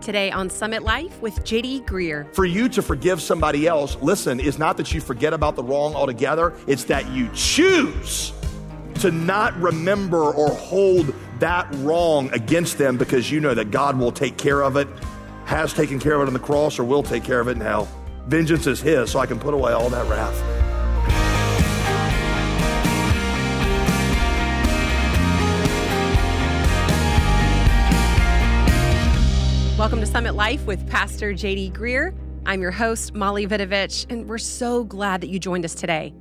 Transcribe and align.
Today 0.00 0.30
on 0.30 0.48
Summit 0.48 0.82
Life 0.82 1.20
with 1.20 1.44
JD 1.44 1.84
Greear. 1.84 2.34
For 2.34 2.46
you 2.46 2.70
to 2.70 2.80
forgive 2.80 3.20
somebody 3.20 3.66
else, 3.66 3.96
listen, 4.00 4.40
is 4.40 4.58
not 4.58 4.78
that 4.78 4.94
you 4.94 5.00
forget 5.00 5.34
about 5.34 5.56
the 5.56 5.62
wrong 5.62 5.94
altogether, 5.94 6.54
it's 6.66 6.84
that 6.84 7.06
you 7.10 7.28
choose 7.34 8.32
to 8.94 9.10
not 9.10 9.54
remember 9.60 10.22
or 10.32 10.48
hold 10.54 11.14
that 11.38 11.66
wrong 11.76 12.30
against 12.32 12.78
them 12.78 12.96
because 12.96 13.30
you 13.30 13.40
know 13.40 13.54
that 13.54 13.70
God 13.70 13.98
will 13.98 14.12
take 14.12 14.38
care 14.38 14.62
of 14.62 14.76
it, 14.76 14.88
has 15.44 15.74
taken 15.74 16.00
care 16.00 16.14
of 16.14 16.22
it 16.22 16.26
on 16.28 16.32
the 16.32 16.38
cross, 16.38 16.78
or 16.78 16.84
will 16.84 17.02
take 17.02 17.22
care 17.22 17.40
of 17.40 17.48
it 17.48 17.52
in 17.52 17.60
hell. 17.60 17.86
Vengeance 18.26 18.66
is 18.66 18.80
His, 18.80 19.10
so 19.10 19.18
I 19.18 19.26
can 19.26 19.38
put 19.38 19.52
away 19.52 19.72
all 19.72 19.90
that 19.90 20.08
wrath. 20.08 20.59
Welcome 29.80 30.00
to 30.00 30.06
Summit 30.06 30.34
Life 30.34 30.66
with 30.66 30.86
Pastor 30.90 31.32
JD 31.32 31.72
Greear. 31.72 32.14
I'm 32.44 32.60
your 32.60 32.70
host, 32.70 33.14
Molly 33.14 33.46
Vidovich, 33.46 34.04
and 34.10 34.28
we're 34.28 34.36
so 34.36 34.84
glad 34.84 35.22
that 35.22 35.28
you 35.30 35.38
joined 35.38 35.64
us 35.64 35.74
today. 35.74 36.12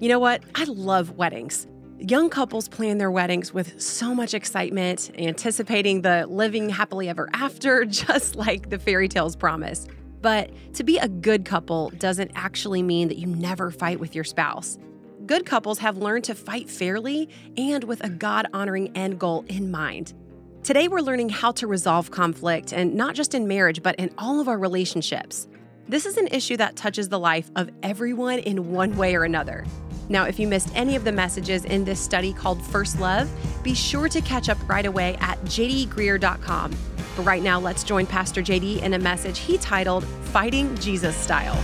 You 0.00 0.08
know 0.08 0.18
what? 0.18 0.42
I 0.54 0.64
love 0.64 1.10
weddings. 1.10 1.66
Young 1.98 2.30
couples 2.30 2.68
plan 2.68 2.96
their 2.96 3.10
weddings 3.10 3.52
with 3.52 3.78
so 3.78 4.14
much 4.14 4.32
excitement, 4.32 5.10
anticipating 5.18 6.00
the 6.00 6.26
living 6.26 6.70
happily 6.70 7.10
ever 7.10 7.28
after, 7.34 7.84
just 7.84 8.34
like 8.34 8.70
the 8.70 8.78
fairy 8.78 9.08
tales 9.08 9.36
promise. 9.36 9.86
But 10.22 10.50
to 10.72 10.82
be 10.82 10.96
a 10.96 11.08
good 11.08 11.44
couple 11.44 11.90
doesn't 11.98 12.30
actually 12.34 12.82
mean 12.82 13.08
that 13.08 13.18
you 13.18 13.26
never 13.26 13.70
fight 13.70 14.00
with 14.00 14.14
your 14.14 14.24
spouse. 14.24 14.78
Good 15.26 15.44
couples 15.44 15.78
have 15.80 15.98
learned 15.98 16.24
to 16.24 16.34
fight 16.34 16.70
fairly 16.70 17.28
and 17.58 17.84
with 17.84 18.02
a 18.02 18.08
God 18.08 18.46
honoring 18.54 18.90
end 18.96 19.20
goal 19.20 19.44
in 19.48 19.70
mind. 19.70 20.14
Today, 20.62 20.86
we're 20.86 21.00
learning 21.00 21.28
how 21.28 21.50
to 21.52 21.66
resolve 21.66 22.12
conflict, 22.12 22.72
and 22.72 22.94
not 22.94 23.16
just 23.16 23.34
in 23.34 23.48
marriage, 23.48 23.82
but 23.82 23.96
in 23.96 24.14
all 24.16 24.38
of 24.38 24.46
our 24.46 24.56
relationships. 24.56 25.48
This 25.88 26.06
is 26.06 26.16
an 26.16 26.28
issue 26.28 26.56
that 26.56 26.76
touches 26.76 27.08
the 27.08 27.18
life 27.18 27.50
of 27.56 27.68
everyone 27.82 28.38
in 28.38 28.70
one 28.70 28.96
way 28.96 29.16
or 29.16 29.24
another. 29.24 29.66
Now, 30.08 30.26
if 30.26 30.38
you 30.38 30.46
missed 30.46 30.70
any 30.76 30.94
of 30.94 31.02
the 31.02 31.10
messages 31.10 31.64
in 31.64 31.84
this 31.84 31.98
study 31.98 32.32
called 32.32 32.62
First 32.62 33.00
Love, 33.00 33.28
be 33.64 33.74
sure 33.74 34.08
to 34.08 34.20
catch 34.20 34.48
up 34.48 34.68
right 34.68 34.86
away 34.86 35.16
at 35.18 35.36
jdgreear.com. 35.46 36.70
But 37.16 37.22
right 37.24 37.42
now, 37.42 37.58
let's 37.58 37.82
join 37.82 38.06
Pastor 38.06 38.40
JD 38.40 38.82
in 38.82 38.94
a 38.94 39.00
message 39.00 39.40
he 39.40 39.58
titled 39.58 40.04
Fighting 40.04 40.76
Jesus 40.76 41.16
Style. 41.16 41.60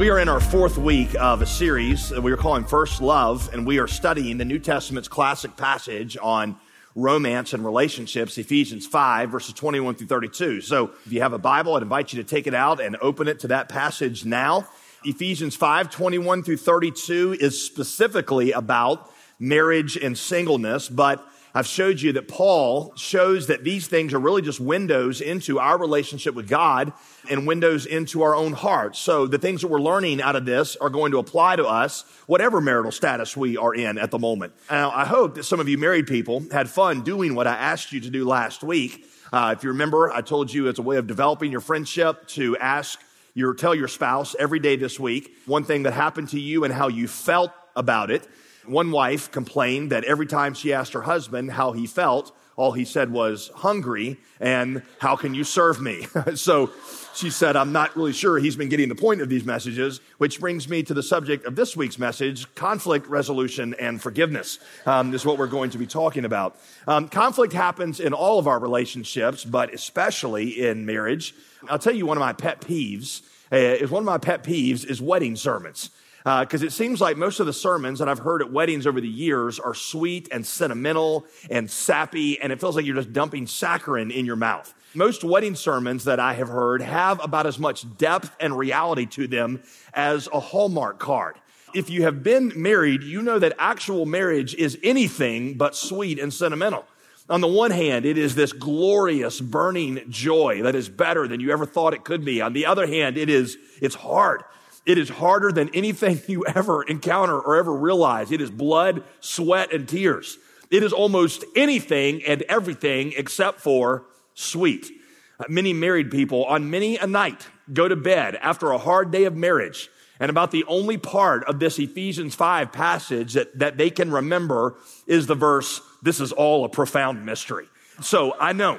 We 0.00 0.08
are 0.08 0.18
in 0.18 0.30
our 0.30 0.40
fourth 0.40 0.78
week 0.78 1.14
of 1.20 1.42
a 1.42 1.46
series 1.46 2.08
that 2.08 2.22
we 2.22 2.32
are 2.32 2.36
calling 2.38 2.64
First 2.64 3.02
Love, 3.02 3.50
and 3.52 3.66
we 3.66 3.78
are 3.80 3.86
studying 3.86 4.38
the 4.38 4.46
New 4.46 4.58
Testament's 4.58 5.08
classic 5.08 5.58
passage 5.58 6.16
on 6.22 6.56
romance 6.94 7.52
and 7.52 7.62
relationships, 7.62 8.38
Ephesians 8.38 8.86
5, 8.86 9.28
verses 9.28 9.52
21 9.52 9.96
through 9.96 10.06
32. 10.06 10.62
So 10.62 10.92
if 11.04 11.12
you 11.12 11.20
have 11.20 11.34
a 11.34 11.38
Bible, 11.38 11.74
I'd 11.74 11.82
invite 11.82 12.14
you 12.14 12.22
to 12.22 12.26
take 12.26 12.46
it 12.46 12.54
out 12.54 12.80
and 12.80 12.96
open 13.02 13.28
it 13.28 13.40
to 13.40 13.48
that 13.48 13.68
passage 13.68 14.24
now. 14.24 14.66
Ephesians 15.04 15.54
5, 15.54 15.90
21 15.90 16.44
through 16.44 16.56
32 16.56 17.36
is 17.38 17.62
specifically 17.62 18.52
about 18.52 19.12
marriage 19.38 19.98
and 19.98 20.16
singleness, 20.16 20.88
but 20.88 21.22
I've 21.54 21.66
showed 21.66 22.00
you 22.00 22.12
that 22.12 22.28
Paul 22.28 22.92
shows 22.96 23.48
that 23.48 23.64
these 23.64 23.88
things 23.88 24.14
are 24.14 24.20
really 24.20 24.42
just 24.42 24.60
windows 24.60 25.20
into 25.20 25.58
our 25.58 25.78
relationship 25.78 26.34
with 26.34 26.48
God 26.48 26.92
and 27.28 27.46
windows 27.46 27.86
into 27.86 28.22
our 28.22 28.36
own 28.36 28.52
hearts. 28.52 29.00
So 29.00 29.26
the 29.26 29.38
things 29.38 29.62
that 29.62 29.68
we're 29.68 29.80
learning 29.80 30.22
out 30.22 30.36
of 30.36 30.44
this 30.44 30.76
are 30.76 30.90
going 30.90 31.10
to 31.12 31.18
apply 31.18 31.56
to 31.56 31.66
us, 31.66 32.04
whatever 32.26 32.60
marital 32.60 32.92
status 32.92 33.36
we 33.36 33.56
are 33.56 33.74
in 33.74 33.98
at 33.98 34.12
the 34.12 34.18
moment. 34.18 34.52
Now, 34.70 34.90
I 34.92 35.04
hope 35.04 35.34
that 35.34 35.44
some 35.44 35.58
of 35.58 35.68
you 35.68 35.76
married 35.76 36.06
people 36.06 36.44
had 36.52 36.70
fun 36.70 37.02
doing 37.02 37.34
what 37.34 37.48
I 37.48 37.54
asked 37.56 37.92
you 37.92 38.00
to 38.00 38.10
do 38.10 38.24
last 38.24 38.62
week. 38.62 39.04
Uh, 39.32 39.54
if 39.56 39.64
you 39.64 39.70
remember, 39.70 40.10
I 40.10 40.20
told 40.22 40.52
you 40.52 40.68
it's 40.68 40.78
a 40.78 40.82
way 40.82 40.96
of 40.98 41.06
developing 41.06 41.50
your 41.50 41.60
friendship 41.60 42.28
to 42.28 42.56
ask 42.58 43.00
your, 43.34 43.54
tell 43.54 43.74
your 43.74 43.88
spouse 43.88 44.36
every 44.38 44.58
day 44.58 44.76
this 44.76 44.98
week 45.00 45.32
one 45.46 45.64
thing 45.64 45.82
that 45.84 45.92
happened 45.92 46.28
to 46.30 46.40
you 46.40 46.64
and 46.64 46.72
how 46.72 46.88
you 46.88 47.08
felt 47.08 47.52
about 47.74 48.10
it. 48.10 48.26
One 48.70 48.92
wife 48.92 49.32
complained 49.32 49.90
that 49.90 50.04
every 50.04 50.26
time 50.26 50.54
she 50.54 50.72
asked 50.72 50.92
her 50.92 51.02
husband 51.02 51.50
how 51.50 51.72
he 51.72 51.88
felt, 51.88 52.30
all 52.54 52.70
he 52.70 52.84
said 52.84 53.10
was 53.10 53.50
hungry 53.56 54.18
and 54.38 54.82
how 55.00 55.16
can 55.16 55.34
you 55.34 55.42
serve 55.42 55.80
me? 55.80 56.06
so 56.36 56.70
she 57.12 57.30
said, 57.30 57.56
I'm 57.56 57.72
not 57.72 57.96
really 57.96 58.12
sure 58.12 58.38
he's 58.38 58.54
been 58.54 58.68
getting 58.68 58.88
the 58.88 58.94
point 58.94 59.22
of 59.22 59.28
these 59.28 59.44
messages, 59.44 60.00
which 60.18 60.38
brings 60.38 60.68
me 60.68 60.84
to 60.84 60.94
the 60.94 61.02
subject 61.02 61.46
of 61.46 61.56
this 61.56 61.76
week's 61.76 61.98
message 61.98 62.54
conflict 62.54 63.08
resolution 63.08 63.74
and 63.80 64.00
forgiveness 64.00 64.60
um, 64.86 65.12
is 65.12 65.24
what 65.24 65.36
we're 65.36 65.48
going 65.48 65.70
to 65.70 65.78
be 65.78 65.86
talking 65.86 66.24
about. 66.24 66.56
Um, 66.86 67.08
conflict 67.08 67.52
happens 67.52 67.98
in 67.98 68.12
all 68.12 68.38
of 68.38 68.46
our 68.46 68.60
relationships, 68.60 69.44
but 69.44 69.74
especially 69.74 70.64
in 70.64 70.86
marriage. 70.86 71.34
I'll 71.68 71.80
tell 71.80 71.94
you 71.94 72.06
one 72.06 72.16
of 72.16 72.20
my 72.20 72.34
pet 72.34 72.60
peeves 72.60 73.22
uh, 73.50 73.56
is 73.56 73.90
one 73.90 74.04
of 74.04 74.06
my 74.06 74.18
pet 74.18 74.44
peeves 74.44 74.84
is 74.84 75.02
wedding 75.02 75.34
sermons 75.34 75.90
because 76.24 76.62
uh, 76.62 76.66
it 76.66 76.72
seems 76.72 77.00
like 77.00 77.16
most 77.16 77.40
of 77.40 77.46
the 77.46 77.52
sermons 77.52 77.98
that 77.98 78.08
I've 78.08 78.18
heard 78.18 78.42
at 78.42 78.52
weddings 78.52 78.86
over 78.86 79.00
the 79.00 79.08
years 79.08 79.58
are 79.58 79.74
sweet 79.74 80.28
and 80.30 80.46
sentimental 80.46 81.24
and 81.50 81.70
sappy, 81.70 82.40
and 82.40 82.52
it 82.52 82.60
feels 82.60 82.76
like 82.76 82.84
you're 82.84 82.96
just 82.96 83.12
dumping 83.12 83.46
saccharin 83.46 84.14
in 84.14 84.26
your 84.26 84.36
mouth. 84.36 84.74
Most 84.94 85.24
wedding 85.24 85.54
sermons 85.54 86.04
that 86.04 86.20
I 86.20 86.34
have 86.34 86.48
heard 86.48 86.82
have 86.82 87.22
about 87.24 87.46
as 87.46 87.58
much 87.58 87.86
depth 87.96 88.34
and 88.40 88.58
reality 88.58 89.06
to 89.06 89.26
them 89.28 89.62
as 89.94 90.28
a 90.32 90.40
Hallmark 90.40 90.98
card. 90.98 91.36
If 91.72 91.88
you 91.88 92.02
have 92.02 92.22
been 92.22 92.52
married, 92.56 93.02
you 93.04 93.22
know 93.22 93.38
that 93.38 93.54
actual 93.58 94.04
marriage 94.04 94.54
is 94.56 94.76
anything 94.82 95.54
but 95.54 95.76
sweet 95.76 96.18
and 96.18 96.34
sentimental. 96.34 96.84
On 97.28 97.40
the 97.40 97.46
one 97.46 97.70
hand, 97.70 98.04
it 98.04 98.18
is 98.18 98.34
this 98.34 98.52
glorious 98.52 99.40
burning 99.40 100.02
joy 100.10 100.62
that 100.62 100.74
is 100.74 100.88
better 100.88 101.28
than 101.28 101.38
you 101.38 101.52
ever 101.52 101.64
thought 101.64 101.94
it 101.94 102.02
could 102.02 102.24
be. 102.24 102.42
On 102.42 102.52
the 102.52 102.66
other 102.66 102.88
hand, 102.88 103.16
it 103.16 103.30
is, 103.30 103.56
it's 103.80 103.94
hard. 103.94 104.42
It 104.86 104.98
is 104.98 105.08
harder 105.08 105.52
than 105.52 105.70
anything 105.74 106.20
you 106.28 106.44
ever 106.46 106.82
encounter 106.82 107.38
or 107.38 107.56
ever 107.56 107.74
realize. 107.74 108.32
It 108.32 108.40
is 108.40 108.50
blood, 108.50 109.04
sweat, 109.20 109.72
and 109.72 109.88
tears. 109.88 110.38
It 110.70 110.82
is 110.82 110.92
almost 110.92 111.44
anything 111.56 112.22
and 112.24 112.42
everything 112.42 113.12
except 113.16 113.60
for 113.60 114.04
sweet. 114.34 114.90
Uh, 115.38 115.44
many 115.48 115.72
married 115.72 116.10
people 116.10 116.44
on 116.44 116.70
many 116.70 116.96
a 116.96 117.06
night 117.06 117.46
go 117.72 117.88
to 117.88 117.96
bed 117.96 118.36
after 118.36 118.70
a 118.70 118.78
hard 118.78 119.10
day 119.10 119.24
of 119.24 119.36
marriage. 119.36 119.88
And 120.20 120.28
about 120.28 120.50
the 120.50 120.64
only 120.68 120.98
part 120.98 121.44
of 121.44 121.58
this 121.58 121.78
Ephesians 121.78 122.34
5 122.34 122.72
passage 122.72 123.32
that, 123.32 123.58
that 123.58 123.78
they 123.78 123.88
can 123.88 124.10
remember 124.10 124.76
is 125.06 125.26
the 125.26 125.34
verse, 125.34 125.80
this 126.02 126.20
is 126.20 126.30
all 126.30 126.64
a 126.64 126.68
profound 126.68 127.24
mystery. 127.24 127.68
So 128.02 128.36
I 128.38 128.52
know, 128.52 128.78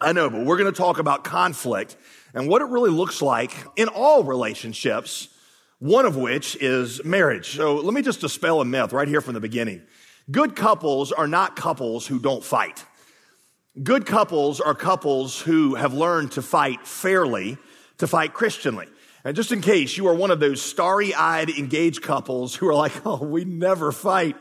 I 0.00 0.12
know, 0.12 0.28
but 0.28 0.44
we're 0.44 0.58
going 0.58 0.72
to 0.72 0.76
talk 0.76 0.98
about 0.98 1.24
conflict 1.24 1.96
and 2.38 2.48
what 2.48 2.62
it 2.62 2.68
really 2.68 2.90
looks 2.90 3.20
like 3.20 3.52
in 3.74 3.88
all 3.88 4.22
relationships, 4.22 5.26
one 5.80 6.06
of 6.06 6.16
which 6.16 6.54
is 6.60 7.04
marriage. 7.04 7.56
So 7.56 7.74
let 7.74 7.92
me 7.92 8.00
just 8.00 8.20
dispel 8.20 8.60
a 8.60 8.64
myth 8.64 8.92
right 8.92 9.08
here 9.08 9.20
from 9.20 9.34
the 9.34 9.40
beginning. 9.40 9.82
Good 10.30 10.54
couples 10.54 11.10
are 11.10 11.26
not 11.26 11.56
couples 11.56 12.06
who 12.06 12.20
don't 12.20 12.44
fight. 12.44 12.84
Good 13.82 14.06
couples 14.06 14.60
are 14.60 14.76
couples 14.76 15.40
who 15.40 15.74
have 15.74 15.94
learned 15.94 16.30
to 16.32 16.42
fight 16.42 16.86
fairly, 16.86 17.58
to 17.98 18.06
fight 18.06 18.34
Christianly. 18.34 18.86
And 19.24 19.34
just 19.34 19.50
in 19.50 19.60
case 19.60 19.96
you 19.96 20.06
are 20.06 20.14
one 20.14 20.30
of 20.30 20.38
those 20.38 20.62
starry 20.62 21.12
eyed 21.14 21.50
engaged 21.50 22.02
couples 22.02 22.54
who 22.54 22.68
are 22.68 22.74
like, 22.74 22.92
oh, 23.04 23.24
we 23.24 23.44
never 23.44 23.90
fight. 23.90 24.36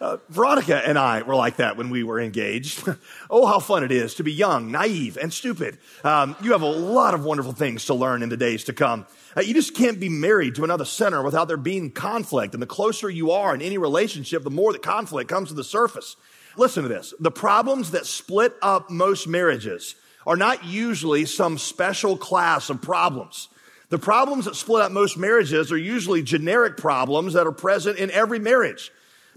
Uh, 0.00 0.16
Veronica 0.28 0.86
and 0.86 0.98
I 0.98 1.22
were 1.22 1.34
like 1.34 1.56
that 1.56 1.76
when 1.76 1.90
we 1.90 2.02
were 2.02 2.20
engaged. 2.20 2.88
oh, 3.30 3.46
how 3.46 3.58
fun 3.58 3.84
it 3.84 3.92
is 3.92 4.14
to 4.16 4.24
be 4.24 4.32
young, 4.32 4.70
naive, 4.70 5.16
and 5.16 5.32
stupid. 5.32 5.78
Um, 6.02 6.36
you 6.42 6.52
have 6.52 6.62
a 6.62 6.66
lot 6.66 7.14
of 7.14 7.24
wonderful 7.24 7.52
things 7.52 7.86
to 7.86 7.94
learn 7.94 8.22
in 8.22 8.28
the 8.28 8.36
days 8.36 8.64
to 8.64 8.72
come. 8.72 9.06
Uh, 9.36 9.40
you 9.40 9.54
just 9.54 9.74
can't 9.74 9.98
be 9.98 10.08
married 10.08 10.54
to 10.56 10.64
another 10.64 10.84
sinner 10.84 11.22
without 11.22 11.48
there 11.48 11.56
being 11.56 11.90
conflict. 11.90 12.54
And 12.54 12.62
the 12.62 12.66
closer 12.66 13.08
you 13.08 13.30
are 13.30 13.54
in 13.54 13.62
any 13.62 13.78
relationship, 13.78 14.42
the 14.42 14.50
more 14.50 14.72
the 14.72 14.78
conflict 14.78 15.28
comes 15.28 15.48
to 15.48 15.54
the 15.54 15.64
surface. 15.64 16.16
Listen 16.56 16.82
to 16.82 16.88
this. 16.88 17.14
The 17.18 17.30
problems 17.30 17.92
that 17.92 18.06
split 18.06 18.54
up 18.62 18.90
most 18.90 19.26
marriages 19.26 19.96
are 20.26 20.36
not 20.36 20.64
usually 20.64 21.24
some 21.24 21.58
special 21.58 22.16
class 22.16 22.70
of 22.70 22.80
problems. 22.80 23.48
The 23.90 23.98
problems 23.98 24.46
that 24.46 24.56
split 24.56 24.82
up 24.82 24.92
most 24.92 25.18
marriages 25.18 25.70
are 25.70 25.76
usually 25.76 26.22
generic 26.22 26.76
problems 26.76 27.34
that 27.34 27.46
are 27.46 27.52
present 27.52 27.98
in 27.98 28.10
every 28.10 28.38
marriage. 28.38 28.90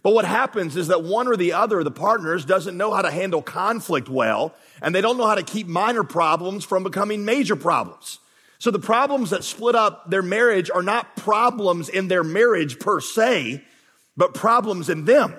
But 0.08 0.14
what 0.14 0.24
happens 0.24 0.78
is 0.78 0.88
that 0.88 1.04
one 1.04 1.28
or 1.28 1.36
the 1.36 1.52
other 1.52 1.80
of 1.80 1.84
the 1.84 1.92
partners 1.92 2.46
doesn't 2.46 2.78
know 2.78 2.94
how 2.94 3.02
to 3.02 3.12
handle 3.12 3.42
conflict 3.42 4.08
well, 4.08 4.56
and 4.82 4.96
they 4.96 5.02
don't 5.02 5.18
know 5.18 5.28
how 5.28 5.36
to 5.36 5.44
keep 5.44 5.68
minor 5.68 6.06
problems 6.06 6.64
from 6.64 6.84
becoming 6.84 7.26
major 7.26 7.58
problems. 7.58 8.20
So 8.58 8.72
the 8.72 8.80
problems 8.80 9.32
that 9.32 9.44
split 9.44 9.76
up 9.76 10.10
their 10.10 10.22
marriage 10.22 10.72
are 10.72 10.82
not 10.82 11.18
problems 11.18 11.90
in 11.90 12.08
their 12.08 12.24
marriage 12.24 12.80
per 12.80 13.02
se, 13.02 13.62
but 14.16 14.34
problems 14.34 14.88
in 14.88 15.04
them. 15.04 15.36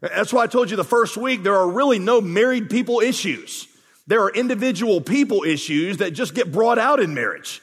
That's 0.00 0.32
why 0.32 0.44
I 0.44 0.46
told 0.46 0.70
you 0.70 0.76
the 0.76 0.84
first 0.84 1.16
week 1.16 1.42
there 1.42 1.56
are 1.56 1.68
really 1.68 1.98
no 1.98 2.20
married 2.20 2.70
people 2.70 3.00
issues. 3.00 3.66
There 4.06 4.22
are 4.22 4.30
individual 4.30 5.00
people 5.00 5.42
issues 5.42 5.96
that 5.96 6.12
just 6.12 6.36
get 6.36 6.52
brought 6.52 6.78
out 6.78 7.00
in 7.00 7.14
marriage. 7.14 7.60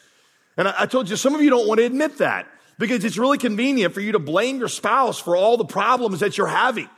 And 0.58 0.68
I, 0.68 0.86
told 0.86 1.10
you 1.10 1.16
some 1.16 1.34
of 1.34 1.42
you 1.42 1.50
don't 1.50 1.66
want 1.66 1.80
to 1.80 1.86
admit 1.86 2.18
that 2.18 2.46
because 2.78 3.04
it's 3.06 3.18
really 3.18 3.38
convenient 3.38 3.94
for 3.94 4.02
you 4.02 4.12
to 4.14 4.20
blame 4.20 4.60
your 4.60 4.68
spouse 4.68 5.20
for 5.20 5.36
all 5.36 5.58
the 5.58 5.66
problems 5.66 6.20
that 6.20 6.38
you're 6.38 6.48
having. 6.48 6.90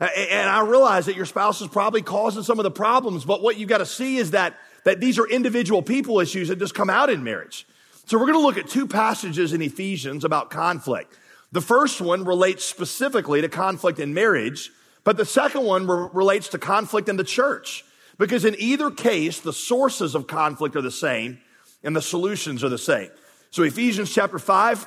And 0.00 0.48
I 0.48 0.62
realize 0.62 1.06
that 1.06 1.16
your 1.16 1.26
spouse 1.26 1.60
is 1.60 1.68
probably 1.68 2.02
causing 2.02 2.42
some 2.42 2.58
of 2.58 2.64
the 2.64 2.70
problems, 2.70 3.24
but 3.24 3.42
what 3.42 3.56
you've 3.56 3.68
got 3.68 3.78
to 3.78 3.86
see 3.86 4.16
is 4.16 4.32
that, 4.32 4.54
that 4.84 5.00
these 5.00 5.18
are 5.18 5.26
individual 5.26 5.82
people 5.82 6.20
issues 6.20 6.48
that 6.48 6.58
just 6.58 6.74
come 6.74 6.90
out 6.90 7.10
in 7.10 7.22
marriage. 7.22 7.66
So 8.06 8.18
we're 8.18 8.26
going 8.26 8.38
to 8.38 8.44
look 8.44 8.58
at 8.58 8.68
two 8.68 8.86
passages 8.86 9.52
in 9.52 9.62
Ephesians 9.62 10.24
about 10.24 10.50
conflict. 10.50 11.16
The 11.52 11.60
first 11.60 12.00
one 12.00 12.24
relates 12.24 12.64
specifically 12.64 13.40
to 13.40 13.48
conflict 13.48 13.98
in 13.98 14.12
marriage, 14.12 14.70
but 15.04 15.16
the 15.16 15.24
second 15.24 15.64
one 15.64 15.86
re- 15.86 16.08
relates 16.12 16.48
to 16.48 16.58
conflict 16.58 17.08
in 17.08 17.16
the 17.16 17.24
church. 17.24 17.84
Because 18.18 18.44
in 18.44 18.56
either 18.58 18.90
case, 18.90 19.40
the 19.40 19.52
sources 19.52 20.14
of 20.14 20.26
conflict 20.26 20.76
are 20.76 20.82
the 20.82 20.90
same 20.90 21.38
and 21.82 21.94
the 21.94 22.02
solutions 22.02 22.62
are 22.64 22.68
the 22.68 22.78
same. 22.78 23.10
So 23.50 23.62
Ephesians 23.62 24.12
chapter 24.12 24.38
5, 24.38 24.86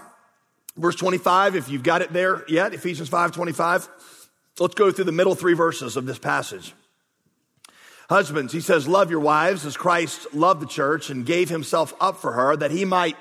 verse 0.77 0.95
25, 0.95 1.55
if 1.55 1.69
you've 1.69 1.83
got 1.83 2.01
it 2.01 2.13
there 2.13 2.43
yet, 2.47 2.73
Ephesians 2.73 3.09
5, 3.09 3.31
25. 3.31 3.89
Let's 4.59 4.75
go 4.75 4.91
through 4.91 5.05
the 5.05 5.11
middle 5.11 5.35
three 5.35 5.53
verses 5.53 5.97
of 5.97 6.05
this 6.05 6.17
passage. 6.17 6.73
Husbands, 8.09 8.53
he 8.53 8.61
says, 8.61 8.87
love 8.87 9.11
your 9.11 9.19
wives 9.19 9.65
as 9.65 9.75
Christ 9.75 10.33
loved 10.33 10.61
the 10.61 10.67
church 10.67 11.09
and 11.09 11.25
gave 11.25 11.49
himself 11.49 11.93
up 11.99 12.17
for 12.17 12.31
her 12.31 12.55
that 12.55 12.71
he 12.71 12.85
might 12.85 13.17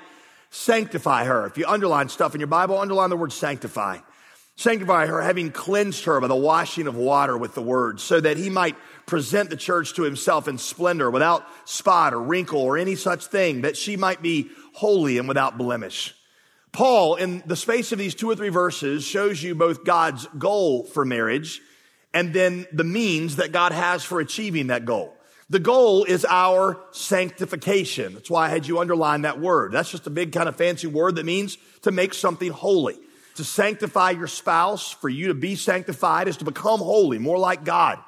sanctify 0.49 1.25
her. 1.25 1.45
If 1.45 1.57
you 1.57 1.65
underline 1.67 2.07
stuff 2.09 2.33
in 2.33 2.39
your 2.39 2.47
Bible, 2.47 2.77
underline 2.77 3.09
the 3.09 3.17
word 3.17 3.33
sanctify. 3.33 3.99
Sanctify 4.55 5.05
her, 5.05 5.21
having 5.21 5.51
cleansed 5.51 6.05
her 6.05 6.19
by 6.19 6.27
the 6.27 6.35
washing 6.35 6.87
of 6.87 6.95
water 6.95 7.37
with 7.37 7.53
the 7.53 7.61
word, 7.61 7.99
so 7.99 8.19
that 8.19 8.37
he 8.37 8.49
might 8.49 8.75
present 9.05 9.51
the 9.51 9.57
church 9.57 9.93
to 9.93 10.03
himself 10.03 10.47
in 10.47 10.57
splendor, 10.57 11.11
without 11.11 11.45
spot 11.65 12.13
or 12.13 12.21
wrinkle 12.21 12.61
or 12.61 12.75
any 12.77 12.95
such 12.95 13.27
thing, 13.27 13.61
that 13.61 13.77
she 13.77 13.97
might 13.97 14.21
be 14.21 14.49
holy 14.73 15.19
and 15.19 15.27
without 15.27 15.59
blemish. 15.59 16.16
Paul, 16.71 17.15
in 17.15 17.43
the 17.45 17.55
space 17.55 17.91
of 17.91 17.97
these 17.97 18.13
two 18.13 18.29
or 18.29 18.35
three 18.35 18.49
verses, 18.49 19.03
shows 19.03 19.41
you 19.41 19.55
both 19.55 19.83
God's 19.83 20.27
goal 20.37 20.83
for 20.83 21.05
marriage 21.05 21.61
and 22.13 22.33
then 22.33 22.65
the 22.71 22.83
means 22.83 23.37
that 23.37 23.51
God 23.51 23.71
has 23.71 24.03
for 24.03 24.19
achieving 24.19 24.67
that 24.67 24.85
goal. 24.85 25.13
The 25.49 25.59
goal 25.59 26.03
is 26.03 26.25
our 26.27 26.81
sanctification. 26.91 28.15
That's 28.15 28.29
why 28.29 28.47
I 28.47 28.49
had 28.49 28.67
you 28.67 28.79
underline 28.79 29.21
that 29.21 29.39
word. 29.39 29.71
That's 29.71 29.91
just 29.91 30.07
a 30.07 30.09
big 30.09 30.33
kind 30.33 30.49
of 30.49 30.57
fancy 30.57 30.87
word 30.87 31.15
that 31.15 31.25
means 31.25 31.57
to 31.83 31.91
make 31.91 32.13
something 32.13 32.51
holy. 32.51 32.97
To 33.35 33.43
sanctify 33.43 34.11
your 34.11 34.27
spouse, 34.27 34.91
for 34.91 35.09
you 35.09 35.27
to 35.27 35.33
be 35.33 35.55
sanctified 35.55 36.27
is 36.27 36.37
to 36.37 36.45
become 36.45 36.79
holy, 36.79 37.17
more 37.17 37.37
like 37.37 37.63
God. 37.63 37.99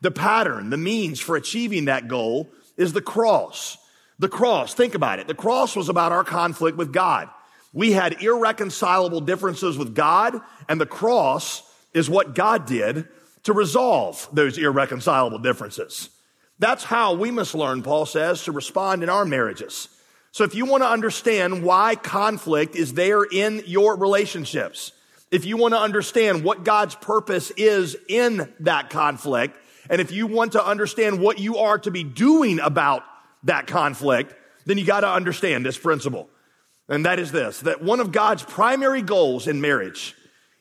The 0.00 0.10
pattern, 0.10 0.70
the 0.70 0.76
means 0.76 1.20
for 1.20 1.36
achieving 1.36 1.86
that 1.86 2.08
goal 2.08 2.50
is 2.76 2.92
the 2.92 3.02
cross. 3.02 3.76
The 4.18 4.28
cross, 4.28 4.72
think 4.72 4.94
about 4.94 5.18
it. 5.18 5.26
The 5.26 5.34
cross 5.34 5.76
was 5.76 5.88
about 5.88 6.12
our 6.12 6.24
conflict 6.24 6.78
with 6.78 6.92
God. 6.92 7.28
We 7.72 7.92
had 7.92 8.22
irreconcilable 8.22 9.20
differences 9.20 9.76
with 9.76 9.94
God, 9.94 10.40
and 10.68 10.80
the 10.80 10.86
cross 10.86 11.62
is 11.92 12.08
what 12.08 12.34
God 12.34 12.66
did 12.66 13.08
to 13.44 13.52
resolve 13.52 14.28
those 14.32 14.58
irreconcilable 14.58 15.38
differences. 15.38 16.10
That's 16.58 16.84
how 16.84 17.14
we 17.14 17.30
must 17.30 17.54
learn, 17.54 17.82
Paul 17.82 18.06
says, 18.06 18.44
to 18.44 18.52
respond 18.52 19.02
in 19.02 19.08
our 19.08 19.24
marriages. 19.24 19.88
So 20.32 20.44
if 20.44 20.54
you 20.54 20.66
want 20.66 20.82
to 20.82 20.88
understand 20.88 21.62
why 21.62 21.96
conflict 21.96 22.76
is 22.76 22.94
there 22.94 23.22
in 23.22 23.62
your 23.66 23.96
relationships, 23.96 24.92
if 25.30 25.44
you 25.44 25.56
want 25.56 25.74
to 25.74 25.80
understand 25.80 26.44
what 26.44 26.64
God's 26.64 26.94
purpose 26.94 27.50
is 27.52 27.96
in 28.08 28.52
that 28.60 28.90
conflict, 28.90 29.56
and 29.88 30.00
if 30.00 30.12
you 30.12 30.26
want 30.26 30.52
to 30.52 30.64
understand 30.64 31.20
what 31.20 31.38
you 31.38 31.58
are 31.58 31.78
to 31.78 31.90
be 31.90 32.04
doing 32.04 32.58
about 32.60 33.02
that 33.44 33.66
conflict, 33.66 34.34
then 34.64 34.78
you 34.78 34.84
got 34.84 35.00
to 35.00 35.08
understand 35.08 35.64
this 35.64 35.78
principle. 35.78 36.28
And 36.88 37.04
that 37.04 37.18
is 37.18 37.32
this, 37.32 37.60
that 37.60 37.82
one 37.82 38.00
of 38.00 38.12
God's 38.12 38.44
primary 38.44 39.02
goals 39.02 39.48
in 39.48 39.60
marriage 39.60 40.14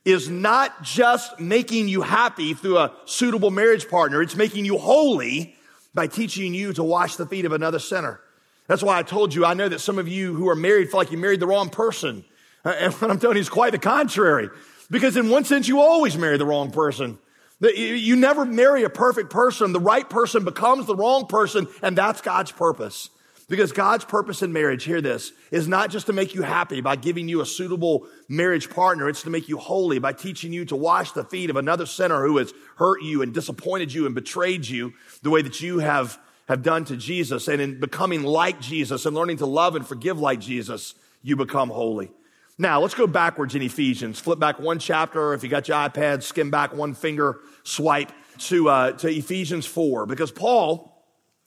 is 0.06 0.30
not 0.30 0.83
just 0.83 1.39
making 1.39 1.88
you 1.88 2.01
happy 2.01 2.54
through 2.54 2.77
a 2.77 2.94
suitable 3.06 3.51
marriage 3.51 3.89
partner. 3.89 4.22
It's 4.22 4.36
making 4.36 4.66
you 4.66 4.77
holy 4.77 5.56
by 5.94 6.07
teaching 6.07 6.54
you 6.54 6.74
to 6.74 6.83
wash 6.83 7.16
the 7.16 7.25
feet 7.25 7.45
of 7.45 7.51
another 7.51 7.80
sinner. 7.80 8.19
That's 8.68 8.83
why 8.83 8.98
I 8.98 9.04
told 9.04 9.33
you, 9.33 9.45
I 9.45 9.54
know 9.54 9.69
that 9.69 9.80
some 9.80 10.00
of 10.00 10.07
you 10.07 10.33
who 10.33 10.50
are 10.50 10.56
married 10.56 10.89
feel 10.89 11.00
like 11.00 11.12
you 11.12 11.18
married 11.18 11.39
the 11.39 11.48
wrong 11.48 11.69
person. 11.69 12.25
And 12.66 12.92
what 12.95 13.12
I'm 13.12 13.19
telling 13.19 13.38
you 13.38 13.42
is 13.42 13.50
quite 13.50 13.74
the 13.74 13.77
contrary. 13.77 14.50
Because 14.89 15.18
in 15.18 15.30
one 15.30 15.45
sense, 15.45 15.68
you 15.68 15.81
always 15.81 16.18
marry 16.18 16.39
the 16.39 16.48
wrong 16.48 16.72
person. 16.72 17.19
You 17.62 18.16
never 18.16 18.44
marry 18.44 18.83
a 18.83 18.89
perfect 18.89 19.30
person. 19.30 19.72
The 19.72 19.80
right 19.80 20.10
person 20.10 20.44
becomes 20.44 20.88
the 20.88 20.95
wrong 20.95 21.27
person, 21.27 21.68
and 21.83 21.95
that's 21.95 22.22
God's 22.22 22.51
purpose. 22.51 23.12
Because 23.47 23.71
God's 23.71 24.06
purpose 24.06 24.42
in 24.42 24.51
marriage, 24.51 24.86
hear 24.86 25.01
this, 25.01 25.31
is 25.51 25.68
not 25.68 25.92
just 25.92 26.07
to 26.07 26.13
make 26.13 26.33
you 26.33 26.42
happy 26.42 26.81
by 26.81 26.95
giving 26.95 27.27
you 27.27 27.42
a 27.42 27.45
suitable 27.45 28.07
marriage 28.27 28.71
partner. 28.71 29.07
It's 29.07 29.21
to 29.24 29.30
make 29.30 29.47
you 29.47 29.57
holy 29.57 30.00
by 30.00 30.13
teaching 30.13 30.51
you 30.51 30.65
to 30.65 30.75
wash 30.75 31.12
the 31.12 31.24
feet 31.24 31.51
of 31.51 31.56
another 31.56 31.86
sinner 31.86 32.25
who 32.25 32.38
has 32.38 32.53
hurt 32.77 33.03
you 33.03 33.21
and 33.21 33.33
disappointed 33.33 33.94
you 33.94 34.07
and 34.07 34.15
betrayed 34.15 34.68
you 34.68 34.94
the 35.21 35.30
way 35.30 35.44
that 35.44 35.62
you 35.62 35.77
have, 35.77 36.18
have 36.47 36.63
done 36.63 36.86
to 36.86 36.97
Jesus. 36.97 37.47
And 37.47 37.62
in 37.62 37.80
becoming 37.80 38.24
like 38.24 38.59
Jesus 38.62 39.06
and 39.06 39.15
learning 39.15 39.38
to 39.38 39.45
love 39.45 39.75
and 39.75 39.86
forgive 39.86 40.19
like 40.19 40.39
Jesus, 40.39 40.95
you 41.21 41.36
become 41.36 41.69
holy. 41.69 42.12
Now, 42.57 42.80
let's 42.80 42.95
go 42.95 43.06
backwards 43.06 43.53
in 43.53 43.62
Ephesians. 43.62 44.19
Flip 44.19 44.39
back 44.39 44.59
one 44.59 44.80
chapter. 44.80 45.33
If 45.33 45.44
you 45.44 45.50
got 45.50 45.68
your 45.68 45.77
iPad, 45.77 46.24
skim 46.24 46.50
back 46.50 46.74
one 46.74 46.95
finger 46.95 47.41
swipe 47.63 48.12
to, 48.39 48.69
uh, 48.69 48.91
to 48.94 49.07
Ephesians 49.07 49.65
4, 49.65 50.06
because 50.06 50.31
Paul, 50.31 50.94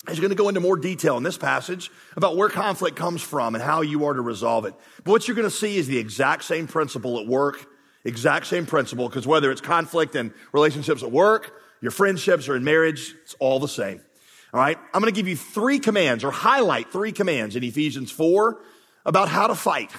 He's 0.08 0.20
going 0.20 0.30
to 0.30 0.36
go 0.36 0.48
into 0.48 0.60
more 0.60 0.76
detail 0.76 1.16
in 1.16 1.22
this 1.22 1.38
passage 1.38 1.90
about 2.16 2.36
where 2.36 2.48
conflict 2.48 2.96
comes 2.96 3.22
from 3.22 3.54
and 3.54 3.62
how 3.62 3.82
you 3.82 4.06
are 4.06 4.14
to 4.14 4.22
resolve 4.22 4.64
it. 4.64 4.74
But 5.04 5.10
what 5.10 5.28
you're 5.28 5.34
going 5.34 5.48
to 5.48 5.54
see 5.54 5.76
is 5.76 5.86
the 5.86 5.98
exact 5.98 6.44
same 6.44 6.66
principle 6.66 7.18
at 7.18 7.26
work, 7.26 7.66
exact 8.04 8.46
same 8.46 8.66
principle, 8.66 9.08
because 9.08 9.26
whether 9.26 9.50
it's 9.50 9.60
conflict 9.60 10.16
in 10.16 10.32
relationships 10.52 11.02
at 11.02 11.10
work, 11.10 11.52
your 11.80 11.90
friendships, 11.90 12.48
or 12.48 12.56
in 12.56 12.64
marriage, 12.64 13.14
it's 13.22 13.34
all 13.38 13.60
the 13.60 13.68
same. 13.68 14.00
All 14.52 14.60
right. 14.60 14.78
I'm 14.94 15.00
going 15.02 15.12
to 15.12 15.18
give 15.18 15.28
you 15.28 15.36
three 15.36 15.78
commands 15.78 16.24
or 16.24 16.30
highlight 16.30 16.90
three 16.90 17.12
commands 17.12 17.54
in 17.54 17.62
Ephesians 17.62 18.10
4 18.10 18.58
about 19.04 19.28
how 19.28 19.46
to 19.46 19.54
fight. 19.54 19.92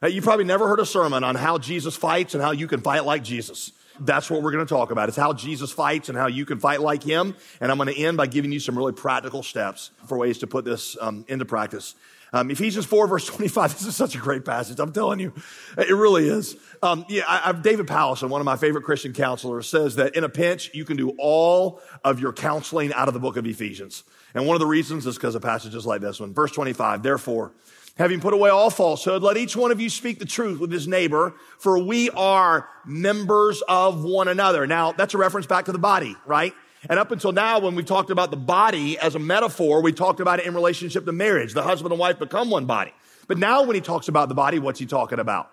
Now, 0.00 0.08
you 0.08 0.22
probably 0.22 0.44
never 0.44 0.68
heard 0.68 0.78
a 0.78 0.86
sermon 0.86 1.24
on 1.24 1.34
how 1.34 1.58
Jesus 1.58 1.96
fights 1.96 2.34
and 2.34 2.42
how 2.42 2.52
you 2.52 2.68
can 2.68 2.80
fight 2.80 3.04
like 3.04 3.24
Jesus 3.24 3.72
that's 4.00 4.30
what 4.30 4.42
we're 4.42 4.52
going 4.52 4.66
to 4.66 4.74
talk 4.74 4.90
about. 4.90 5.08
It's 5.08 5.16
how 5.16 5.32
Jesus 5.32 5.72
fights 5.72 6.08
and 6.08 6.16
how 6.16 6.26
you 6.26 6.44
can 6.44 6.58
fight 6.58 6.80
like 6.80 7.02
him. 7.02 7.34
And 7.60 7.70
I'm 7.70 7.78
going 7.78 7.92
to 7.92 7.98
end 7.98 8.16
by 8.16 8.26
giving 8.26 8.52
you 8.52 8.60
some 8.60 8.76
really 8.76 8.92
practical 8.92 9.42
steps 9.42 9.90
for 10.06 10.18
ways 10.18 10.38
to 10.38 10.46
put 10.46 10.64
this 10.64 10.96
um, 11.00 11.24
into 11.28 11.44
practice. 11.44 11.94
Um, 12.32 12.50
Ephesians 12.50 12.84
4, 12.84 13.06
verse 13.06 13.26
25. 13.26 13.72
This 13.78 13.86
is 13.86 13.96
such 13.96 14.14
a 14.14 14.18
great 14.18 14.44
passage. 14.44 14.78
I'm 14.80 14.92
telling 14.92 15.20
you, 15.20 15.32
it 15.76 15.90
really 15.90 16.28
is. 16.28 16.56
Um, 16.82 17.04
yeah, 17.08 17.22
I, 17.26 17.52
David 17.52 17.86
Powlison, 17.86 18.28
one 18.28 18.40
of 18.40 18.44
my 18.44 18.56
favorite 18.56 18.84
Christian 18.84 19.12
counselors, 19.12 19.68
says 19.68 19.96
that 19.96 20.14
in 20.14 20.24
a 20.24 20.28
pinch, 20.28 20.70
you 20.74 20.84
can 20.84 20.96
do 20.96 21.10
all 21.18 21.80
of 22.04 22.20
your 22.20 22.32
counseling 22.32 22.92
out 22.92 23.08
of 23.08 23.14
the 23.14 23.20
book 23.20 23.36
of 23.36 23.46
Ephesians. 23.46 24.04
And 24.34 24.46
one 24.46 24.54
of 24.54 24.60
the 24.60 24.66
reasons 24.66 25.06
is 25.06 25.14
because 25.14 25.34
of 25.34 25.42
passages 25.42 25.86
like 25.86 26.00
this 26.00 26.20
one. 26.20 26.34
Verse 26.34 26.52
25, 26.52 27.02
therefore, 27.02 27.52
Having 27.98 28.20
put 28.20 28.32
away 28.32 28.48
all 28.48 28.70
falsehood, 28.70 29.22
let 29.22 29.36
each 29.36 29.56
one 29.56 29.72
of 29.72 29.80
you 29.80 29.90
speak 29.90 30.20
the 30.20 30.24
truth 30.24 30.60
with 30.60 30.70
his 30.70 30.86
neighbor, 30.86 31.34
for 31.58 31.78
we 31.78 32.10
are 32.10 32.68
members 32.86 33.60
of 33.68 34.04
one 34.04 34.28
another. 34.28 34.68
Now, 34.68 34.92
that's 34.92 35.14
a 35.14 35.18
reference 35.18 35.46
back 35.46 35.64
to 35.64 35.72
the 35.72 35.78
body, 35.78 36.16
right? 36.24 36.54
And 36.88 37.00
up 37.00 37.10
until 37.10 37.32
now, 37.32 37.58
when 37.58 37.74
we 37.74 37.82
talked 37.82 38.10
about 38.10 38.30
the 38.30 38.36
body 38.36 38.96
as 38.98 39.16
a 39.16 39.18
metaphor, 39.18 39.82
we 39.82 39.92
talked 39.92 40.20
about 40.20 40.38
it 40.38 40.46
in 40.46 40.54
relationship 40.54 41.06
to 41.06 41.12
marriage. 41.12 41.54
The 41.54 41.62
husband 41.62 41.92
and 41.92 41.98
wife 41.98 42.20
become 42.20 42.50
one 42.50 42.66
body. 42.66 42.92
But 43.26 43.38
now 43.38 43.64
when 43.64 43.74
he 43.74 43.80
talks 43.80 44.06
about 44.06 44.28
the 44.28 44.34
body, 44.34 44.60
what's 44.60 44.78
he 44.78 44.86
talking 44.86 45.18
about? 45.18 45.50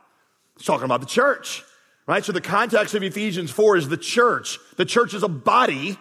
He's 0.55 0.67
talking 0.67 0.85
about 0.85 1.01
the 1.01 1.07
church, 1.07 1.63
right? 2.07 2.23
So 2.23 2.31
the 2.31 2.41
context 2.41 2.93
of 2.93 3.01
Ephesians 3.01 3.49
4 3.49 3.77
is 3.77 3.89
the 3.89 3.97
church. 3.97 4.59
The 4.77 4.85
church 4.85 5.15
is 5.15 5.23
a 5.23 5.27
body, 5.27 5.97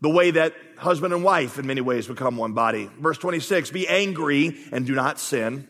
the 0.00 0.10
way 0.10 0.32
that 0.32 0.54
husband 0.78 1.12
and 1.12 1.22
wife 1.22 1.58
in 1.58 1.66
many 1.66 1.80
ways 1.80 2.06
become 2.06 2.36
one 2.36 2.52
body. 2.52 2.90
Verse 2.98 3.18
26, 3.18 3.70
be 3.70 3.86
angry 3.86 4.56
and 4.72 4.86
do 4.86 4.94
not 4.94 5.18
sin. 5.18 5.68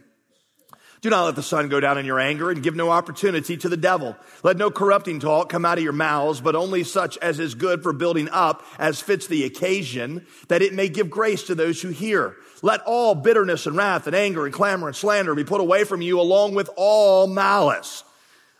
Do 1.00 1.10
not 1.10 1.26
let 1.26 1.36
the 1.36 1.44
sun 1.44 1.68
go 1.68 1.78
down 1.78 1.96
in 1.96 2.06
your 2.06 2.18
anger 2.18 2.50
and 2.50 2.62
give 2.62 2.74
no 2.74 2.90
opportunity 2.90 3.56
to 3.56 3.68
the 3.68 3.76
devil. 3.76 4.16
Let 4.42 4.56
no 4.56 4.68
corrupting 4.70 5.20
talk 5.20 5.48
come 5.48 5.64
out 5.64 5.78
of 5.78 5.84
your 5.84 5.92
mouths, 5.92 6.40
but 6.40 6.56
only 6.56 6.82
such 6.82 7.16
as 7.18 7.38
is 7.38 7.54
good 7.54 7.84
for 7.84 7.92
building 7.92 8.28
up 8.30 8.64
as 8.80 9.00
fits 9.00 9.28
the 9.28 9.44
occasion, 9.44 10.26
that 10.48 10.62
it 10.62 10.74
may 10.74 10.88
give 10.88 11.08
grace 11.08 11.44
to 11.44 11.54
those 11.54 11.80
who 11.80 11.90
hear. 11.90 12.34
Let 12.62 12.80
all 12.80 13.14
bitterness 13.14 13.66
and 13.66 13.76
wrath 13.76 14.08
and 14.08 14.16
anger 14.16 14.44
and 14.44 14.52
clamor 14.52 14.88
and 14.88 14.96
slander 14.96 15.36
be 15.36 15.44
put 15.44 15.60
away 15.60 15.84
from 15.84 16.02
you 16.02 16.20
along 16.20 16.54
with 16.54 16.68
all 16.76 17.28
malice. 17.28 18.02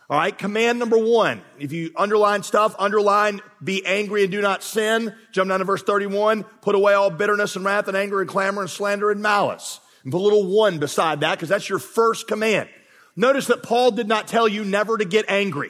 All 0.09 0.17
right. 0.17 0.35
Command 0.35 0.79
number 0.79 0.97
one. 0.97 1.41
If 1.59 1.71
you 1.71 1.91
underline 1.95 2.43
stuff, 2.43 2.75
underline 2.79 3.41
be 3.63 3.85
angry 3.85 4.23
and 4.23 4.31
do 4.31 4.41
not 4.41 4.63
sin. 4.63 5.13
Jump 5.31 5.49
down 5.49 5.59
to 5.59 5.65
verse 5.65 5.83
31. 5.83 6.43
Put 6.61 6.75
away 6.75 6.93
all 6.93 7.11
bitterness 7.11 7.55
and 7.55 7.63
wrath 7.63 7.87
and 7.87 7.95
anger 7.95 8.21
and 8.21 8.29
clamor 8.29 8.61
and 8.61 8.69
slander 8.69 9.11
and 9.11 9.21
malice. 9.21 9.79
And 10.03 10.11
put 10.11 10.19
a 10.19 10.23
little 10.23 10.47
one 10.47 10.79
beside 10.79 11.19
that 11.21 11.35
because 11.35 11.49
that's 11.49 11.69
your 11.69 11.79
first 11.79 12.27
command. 12.27 12.69
Notice 13.15 13.47
that 13.47 13.63
Paul 13.63 13.91
did 13.91 14.07
not 14.07 14.27
tell 14.27 14.47
you 14.47 14.63
never 14.63 14.97
to 14.97 15.05
get 15.05 15.25
angry. 15.27 15.69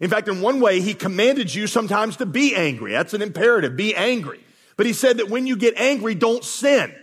In 0.00 0.10
fact, 0.10 0.28
in 0.28 0.40
one 0.40 0.60
way, 0.60 0.80
he 0.80 0.94
commanded 0.94 1.54
you 1.54 1.66
sometimes 1.66 2.16
to 2.16 2.26
be 2.26 2.56
angry. 2.56 2.92
That's 2.92 3.14
an 3.14 3.22
imperative. 3.22 3.76
Be 3.76 3.94
angry. 3.94 4.40
But 4.76 4.86
he 4.86 4.92
said 4.92 5.18
that 5.18 5.28
when 5.28 5.46
you 5.46 5.56
get 5.56 5.74
angry, 5.76 6.14
don't 6.14 6.42
sin. 6.42 6.94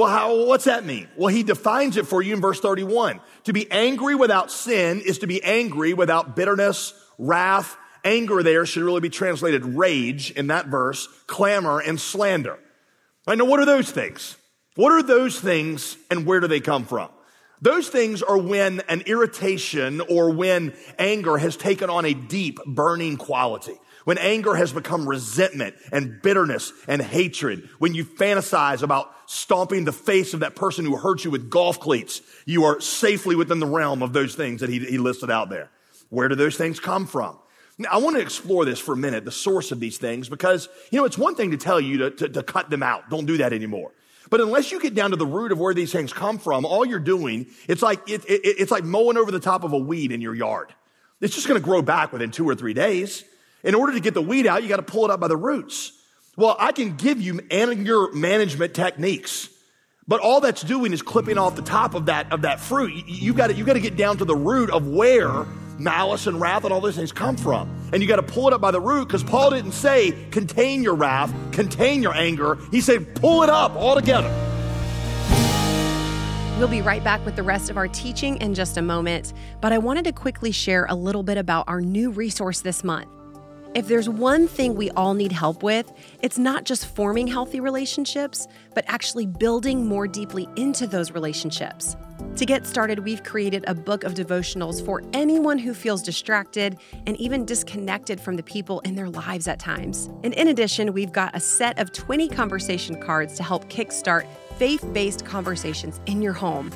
Well, 0.00 0.08
how, 0.08 0.46
what's 0.46 0.64
that 0.64 0.86
mean? 0.86 1.08
Well, 1.14 1.28
he 1.28 1.42
defines 1.42 1.98
it 1.98 2.06
for 2.06 2.22
you 2.22 2.32
in 2.32 2.40
verse 2.40 2.58
31. 2.58 3.20
To 3.44 3.52
be 3.52 3.70
angry 3.70 4.14
without 4.14 4.50
sin 4.50 5.02
is 5.02 5.18
to 5.18 5.26
be 5.26 5.44
angry 5.44 5.92
without 5.92 6.34
bitterness, 6.34 6.94
wrath, 7.18 7.76
anger 8.02 8.42
there 8.42 8.64
should 8.64 8.82
really 8.82 9.02
be 9.02 9.10
translated 9.10 9.62
rage 9.62 10.30
in 10.30 10.46
that 10.46 10.68
verse, 10.68 11.06
clamor 11.26 11.80
and 11.80 12.00
slander. 12.00 12.58
I 13.26 13.34
know 13.34 13.44
what 13.44 13.60
are 13.60 13.66
those 13.66 13.90
things? 13.90 14.38
What 14.74 14.90
are 14.90 15.02
those 15.02 15.38
things 15.38 15.98
and 16.10 16.24
where 16.24 16.40
do 16.40 16.46
they 16.46 16.60
come 16.60 16.86
from? 16.86 17.10
Those 17.62 17.88
things 17.88 18.22
are 18.22 18.38
when 18.38 18.80
an 18.88 19.02
irritation 19.02 20.00
or 20.00 20.30
when 20.30 20.74
anger 20.98 21.36
has 21.36 21.56
taken 21.56 21.90
on 21.90 22.04
a 22.04 22.14
deep 22.14 22.58
burning 22.64 23.16
quality. 23.16 23.74
When 24.04 24.16
anger 24.16 24.54
has 24.54 24.72
become 24.72 25.06
resentment 25.06 25.76
and 25.92 26.22
bitterness 26.22 26.72
and 26.88 27.02
hatred. 27.02 27.68
When 27.78 27.94
you 27.94 28.04
fantasize 28.04 28.82
about 28.82 29.12
stomping 29.26 29.84
the 29.84 29.92
face 29.92 30.32
of 30.32 30.40
that 30.40 30.56
person 30.56 30.86
who 30.86 30.96
hurt 30.96 31.24
you 31.24 31.30
with 31.30 31.50
golf 31.50 31.78
cleats, 31.78 32.22
you 32.46 32.64
are 32.64 32.80
safely 32.80 33.36
within 33.36 33.60
the 33.60 33.66
realm 33.66 34.02
of 34.02 34.14
those 34.14 34.34
things 34.34 34.62
that 34.62 34.70
he, 34.70 34.78
he 34.78 34.96
listed 34.96 35.30
out 35.30 35.50
there. 35.50 35.70
Where 36.08 36.28
do 36.28 36.34
those 36.34 36.56
things 36.56 36.80
come 36.80 37.06
from? 37.06 37.38
Now, 37.76 37.90
I 37.92 37.96
want 37.98 38.16
to 38.16 38.22
explore 38.22 38.64
this 38.64 38.78
for 38.78 38.92
a 38.92 38.96
minute, 38.96 39.24
the 39.24 39.30
source 39.32 39.70
of 39.70 39.80
these 39.80 39.98
things, 39.98 40.28
because, 40.28 40.68
you 40.90 40.98
know, 40.98 41.04
it's 41.04 41.16
one 41.18 41.34
thing 41.34 41.52
to 41.52 41.56
tell 41.56 41.80
you 41.80 41.98
to, 41.98 42.10
to, 42.10 42.28
to 42.28 42.42
cut 42.42 42.68
them 42.68 42.82
out. 42.82 43.10
Don't 43.10 43.26
do 43.26 43.36
that 43.38 43.52
anymore. 43.52 43.92
But 44.28 44.40
unless 44.40 44.70
you 44.70 44.80
get 44.80 44.94
down 44.94 45.10
to 45.10 45.16
the 45.16 45.26
root 45.26 45.50
of 45.50 45.58
where 45.58 45.72
these 45.72 45.92
things 45.92 46.12
come 46.12 46.38
from, 46.38 46.64
all 46.64 46.84
you're 46.84 46.98
doing, 46.98 47.46
it's 47.68 47.82
like, 47.82 48.08
it, 48.08 48.24
it, 48.26 48.40
it's 48.44 48.70
like 48.70 48.84
mowing 48.84 49.16
over 49.16 49.30
the 49.30 49.40
top 49.40 49.64
of 49.64 49.72
a 49.72 49.78
weed 49.78 50.12
in 50.12 50.20
your 50.20 50.34
yard. 50.34 50.74
It's 51.20 51.34
just 51.34 51.48
going 51.48 51.60
to 51.60 51.64
grow 51.64 51.82
back 51.82 52.12
within 52.12 52.30
two 52.30 52.48
or 52.48 52.54
three 52.54 52.74
days. 52.74 53.24
In 53.62 53.74
order 53.74 53.92
to 53.92 54.00
get 54.00 54.14
the 54.14 54.22
weed 54.22 54.46
out, 54.46 54.62
you 54.62 54.68
got 54.68 54.76
to 54.76 54.82
pull 54.82 55.04
it 55.04 55.10
up 55.10 55.20
by 55.20 55.28
the 55.28 55.36
roots. 55.36 55.92
Well, 56.36 56.56
I 56.58 56.72
can 56.72 56.96
give 56.96 57.20
you 57.20 57.40
anger 57.50 58.10
management 58.12 58.72
techniques, 58.72 59.48
but 60.08 60.20
all 60.20 60.40
that's 60.40 60.62
doing 60.62 60.92
is 60.92 61.02
clipping 61.02 61.36
off 61.36 61.56
the 61.56 61.62
top 61.62 61.94
of 61.94 62.06
that, 62.06 62.32
of 62.32 62.42
that 62.42 62.60
fruit. 62.60 62.94
You, 62.94 63.04
you 63.06 63.34
got 63.34 63.54
you 63.56 63.64
got 63.64 63.74
to 63.74 63.80
get 63.80 63.96
down 63.96 64.16
to 64.18 64.24
the 64.24 64.36
root 64.36 64.70
of 64.70 64.86
where 64.86 65.44
malice 65.80 66.26
and 66.26 66.40
wrath 66.40 66.64
and 66.64 66.72
all 66.72 66.80
those 66.80 66.96
things 66.96 67.12
come 67.12 67.36
from. 67.36 67.68
And 67.92 68.02
you 68.02 68.08
got 68.08 68.16
to 68.16 68.22
pull 68.22 68.46
it 68.46 68.52
up 68.52 68.60
by 68.60 68.70
the 68.70 68.80
root 68.80 69.08
because 69.08 69.24
Paul 69.24 69.50
didn't 69.50 69.72
say 69.72 70.12
contain 70.30 70.82
your 70.82 70.94
wrath, 70.94 71.34
contain 71.52 72.02
your 72.02 72.14
anger. 72.14 72.58
He 72.70 72.80
said 72.80 73.14
pull 73.16 73.42
it 73.42 73.50
up 73.50 73.74
all 73.74 73.94
together. 73.94 74.28
We'll 76.58 76.68
be 76.68 76.82
right 76.82 77.02
back 77.02 77.24
with 77.24 77.36
the 77.36 77.42
rest 77.42 77.70
of 77.70 77.78
our 77.78 77.88
teaching 77.88 78.36
in 78.36 78.54
just 78.54 78.76
a 78.76 78.82
moment, 78.82 79.32
but 79.62 79.72
I 79.72 79.78
wanted 79.78 80.04
to 80.04 80.12
quickly 80.12 80.52
share 80.52 80.84
a 80.90 80.94
little 80.94 81.22
bit 81.22 81.38
about 81.38 81.64
our 81.68 81.80
new 81.80 82.10
resource 82.10 82.60
this 82.60 82.84
month. 82.84 83.08
If 83.72 83.86
there's 83.86 84.08
one 84.08 84.48
thing 84.48 84.74
we 84.74 84.90
all 84.90 85.14
need 85.14 85.30
help 85.30 85.62
with, 85.62 85.92
it's 86.22 86.38
not 86.38 86.64
just 86.64 86.86
forming 86.86 87.28
healthy 87.28 87.60
relationships, 87.60 88.48
but 88.74 88.84
actually 88.88 89.26
building 89.26 89.86
more 89.86 90.08
deeply 90.08 90.48
into 90.56 90.88
those 90.88 91.12
relationships. 91.12 91.96
To 92.34 92.44
get 92.44 92.66
started, 92.66 92.98
we've 92.98 93.22
created 93.22 93.64
a 93.68 93.74
book 93.74 94.02
of 94.02 94.14
devotionals 94.14 94.84
for 94.84 95.02
anyone 95.12 95.56
who 95.56 95.72
feels 95.72 96.02
distracted 96.02 96.78
and 97.06 97.16
even 97.18 97.44
disconnected 97.44 98.20
from 98.20 98.34
the 98.34 98.42
people 98.42 98.80
in 98.80 98.96
their 98.96 99.08
lives 99.08 99.46
at 99.46 99.60
times. 99.60 100.10
And 100.24 100.34
in 100.34 100.48
addition, 100.48 100.92
we've 100.92 101.12
got 101.12 101.36
a 101.36 101.40
set 101.40 101.78
of 101.78 101.92
20 101.92 102.28
conversation 102.28 103.00
cards 103.00 103.36
to 103.36 103.44
help 103.44 103.70
kickstart 103.70 104.26
faith 104.56 104.84
based 104.92 105.24
conversations 105.24 106.00
in 106.06 106.20
your 106.20 106.32
home. 106.32 106.72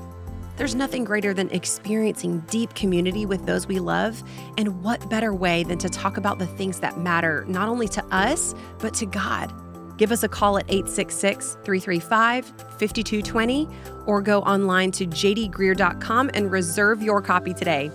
There's 0.56 0.74
nothing 0.74 1.04
greater 1.04 1.34
than 1.34 1.50
experiencing 1.50 2.40
deep 2.50 2.74
community 2.74 3.26
with 3.26 3.44
those 3.44 3.66
we 3.66 3.80
love, 3.80 4.22
and 4.56 4.82
what 4.82 5.08
better 5.10 5.34
way 5.34 5.64
than 5.64 5.78
to 5.78 5.88
talk 5.88 6.16
about 6.16 6.38
the 6.38 6.46
things 6.46 6.80
that 6.80 6.98
matter 6.98 7.44
not 7.48 7.68
only 7.68 7.88
to 7.88 8.04
us, 8.14 8.54
but 8.78 8.94
to 8.94 9.06
God. 9.06 9.52
Give 9.96 10.12
us 10.12 10.22
a 10.22 10.28
call 10.28 10.58
at 10.58 10.64
866 10.68 11.58
335 11.64 12.46
5220 12.46 13.68
or 14.06 14.20
go 14.20 14.40
online 14.42 14.90
to 14.92 15.06
jdgreear.com 15.06 16.30
and 16.34 16.50
reserve 16.50 17.02
your 17.02 17.22
copy 17.22 17.54
today. 17.54 17.90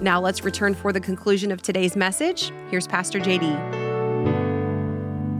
Now 0.00 0.20
let's 0.20 0.42
return 0.42 0.74
for 0.74 0.92
the 0.92 1.00
conclusion 1.00 1.52
of 1.52 1.62
today's 1.62 1.96
message. 1.96 2.52
Here's 2.70 2.86
Pastor 2.86 3.20
JD. 3.20 3.85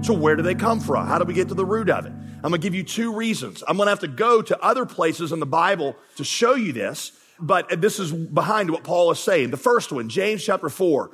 So, 0.03 0.15
where 0.15 0.37
do 0.37 0.43
they 0.43 0.55
come 0.55 0.79
from? 0.79 1.07
How 1.07 1.19
do 1.19 1.25
we 1.25 1.35
get 1.35 1.49
to 1.49 1.55
the 1.55 1.65
root 1.65 1.91
of 1.91 2.07
it? 2.07 2.13
I'm 2.13 2.51
going 2.51 2.53
to 2.53 2.59
give 2.59 2.75
you 2.75 2.85
two 2.85 3.13
reasons. 3.13 3.65
I'm 3.67 3.77
going 3.77 3.87
to 3.87 3.91
have 3.91 4.01
to 4.01 4.09
go 4.09 4.41
to 4.41 4.61
other 4.63 4.87
places 4.87 5.33
in 5.33 5.41
the 5.41 5.47
Bible 5.47 5.97
to 6.17 6.23
show 6.23 6.55
you 6.55 6.73
this, 6.73 7.11
but 7.41 7.81
this 7.81 7.99
is 7.99 8.13
behind 8.13 8.71
what 8.71 8.85
Paul 8.85 9.11
is 9.11 9.19
saying. 9.19 9.51
The 9.51 9.57
first 9.57 9.91
one, 9.91 10.09
James 10.09 10.45
chapter 10.45 10.69
4. 10.69 11.11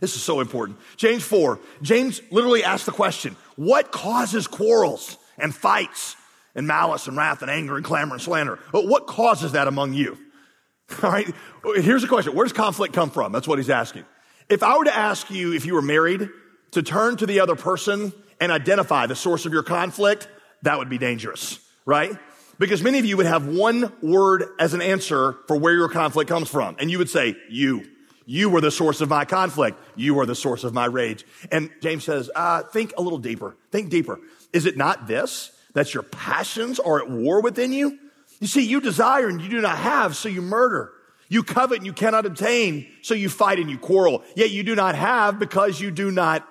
This 0.00 0.16
is 0.16 0.22
so 0.22 0.40
important. 0.40 0.78
James 0.96 1.22
4. 1.22 1.60
James 1.82 2.20
literally 2.30 2.64
asks 2.64 2.86
the 2.86 2.92
question, 2.92 3.36
what 3.54 3.92
causes 3.92 4.48
quarrels 4.48 5.16
and 5.38 5.54
fights 5.54 6.16
and 6.56 6.66
malice 6.66 7.06
and 7.06 7.16
wrath 7.16 7.42
and 7.42 7.50
anger 7.50 7.76
and 7.76 7.84
clamor 7.84 8.14
and 8.14 8.22
slander? 8.22 8.58
What 8.72 9.06
causes 9.06 9.52
that 9.52 9.68
among 9.68 9.94
you? 9.94 10.18
All 11.02 11.10
right. 11.10 11.32
Here's 11.76 12.02
the 12.02 12.08
question. 12.08 12.34
Where 12.34 12.44
does 12.44 12.52
conflict 12.52 12.92
come 12.92 13.10
from? 13.10 13.30
That's 13.30 13.46
what 13.46 13.58
he's 13.58 13.70
asking. 13.70 14.04
If 14.48 14.62
I 14.62 14.76
were 14.76 14.84
to 14.84 14.94
ask 14.94 15.30
you 15.30 15.52
if 15.52 15.64
you 15.64 15.74
were 15.74 15.82
married 15.82 16.28
to 16.74 16.82
turn 16.82 17.16
to 17.16 17.26
the 17.26 17.40
other 17.40 17.56
person 17.56 18.12
and 18.40 18.52
identify 18.52 19.06
the 19.06 19.16
source 19.16 19.46
of 19.46 19.52
your 19.52 19.62
conflict, 19.62 20.28
that 20.62 20.78
would 20.78 20.88
be 20.88 20.98
dangerous, 20.98 21.58
right? 21.84 22.12
Because 22.58 22.82
many 22.82 22.98
of 22.98 23.04
you 23.04 23.16
would 23.16 23.26
have 23.26 23.46
one 23.46 23.92
word 24.00 24.44
as 24.58 24.74
an 24.74 24.82
answer 24.82 25.36
for 25.48 25.56
where 25.56 25.74
your 25.74 25.88
conflict 25.88 26.28
comes 26.28 26.48
from. 26.48 26.76
And 26.78 26.90
you 26.90 26.98
would 26.98 27.10
say, 27.10 27.36
you. 27.48 27.86
You 28.26 28.48
were 28.48 28.60
the 28.60 28.70
source 28.70 29.00
of 29.00 29.08
my 29.08 29.24
conflict. 29.24 29.78
You 29.96 30.18
are 30.20 30.26
the 30.26 30.34
source 30.34 30.64
of 30.64 30.72
my 30.72 30.86
rage. 30.86 31.24
And 31.50 31.70
James 31.82 32.04
says, 32.04 32.30
uh, 32.34 32.62
think 32.62 32.92
a 32.96 33.02
little 33.02 33.18
deeper. 33.18 33.56
Think 33.70 33.90
deeper. 33.90 34.18
Is 34.52 34.66
it 34.66 34.76
not 34.76 35.06
this? 35.06 35.50
That 35.74 35.92
your 35.92 36.04
passions 36.04 36.78
are 36.78 37.02
at 37.02 37.10
war 37.10 37.42
within 37.42 37.72
you? 37.72 37.98
You 38.40 38.46
see, 38.46 38.64
you 38.64 38.80
desire 38.80 39.28
and 39.28 39.40
you 39.40 39.48
do 39.48 39.60
not 39.60 39.78
have, 39.78 40.16
so 40.16 40.28
you 40.28 40.40
murder. 40.40 40.92
You 41.28 41.42
covet 41.42 41.78
and 41.78 41.86
you 41.86 41.92
cannot 41.92 42.26
obtain, 42.26 42.86
so 43.02 43.14
you 43.14 43.28
fight 43.28 43.58
and 43.58 43.70
you 43.70 43.78
quarrel. 43.78 44.22
Yet 44.36 44.50
you 44.50 44.62
do 44.62 44.74
not 44.74 44.94
have 44.94 45.38
because 45.38 45.80
you 45.80 45.90
do 45.90 46.10
not 46.10 46.48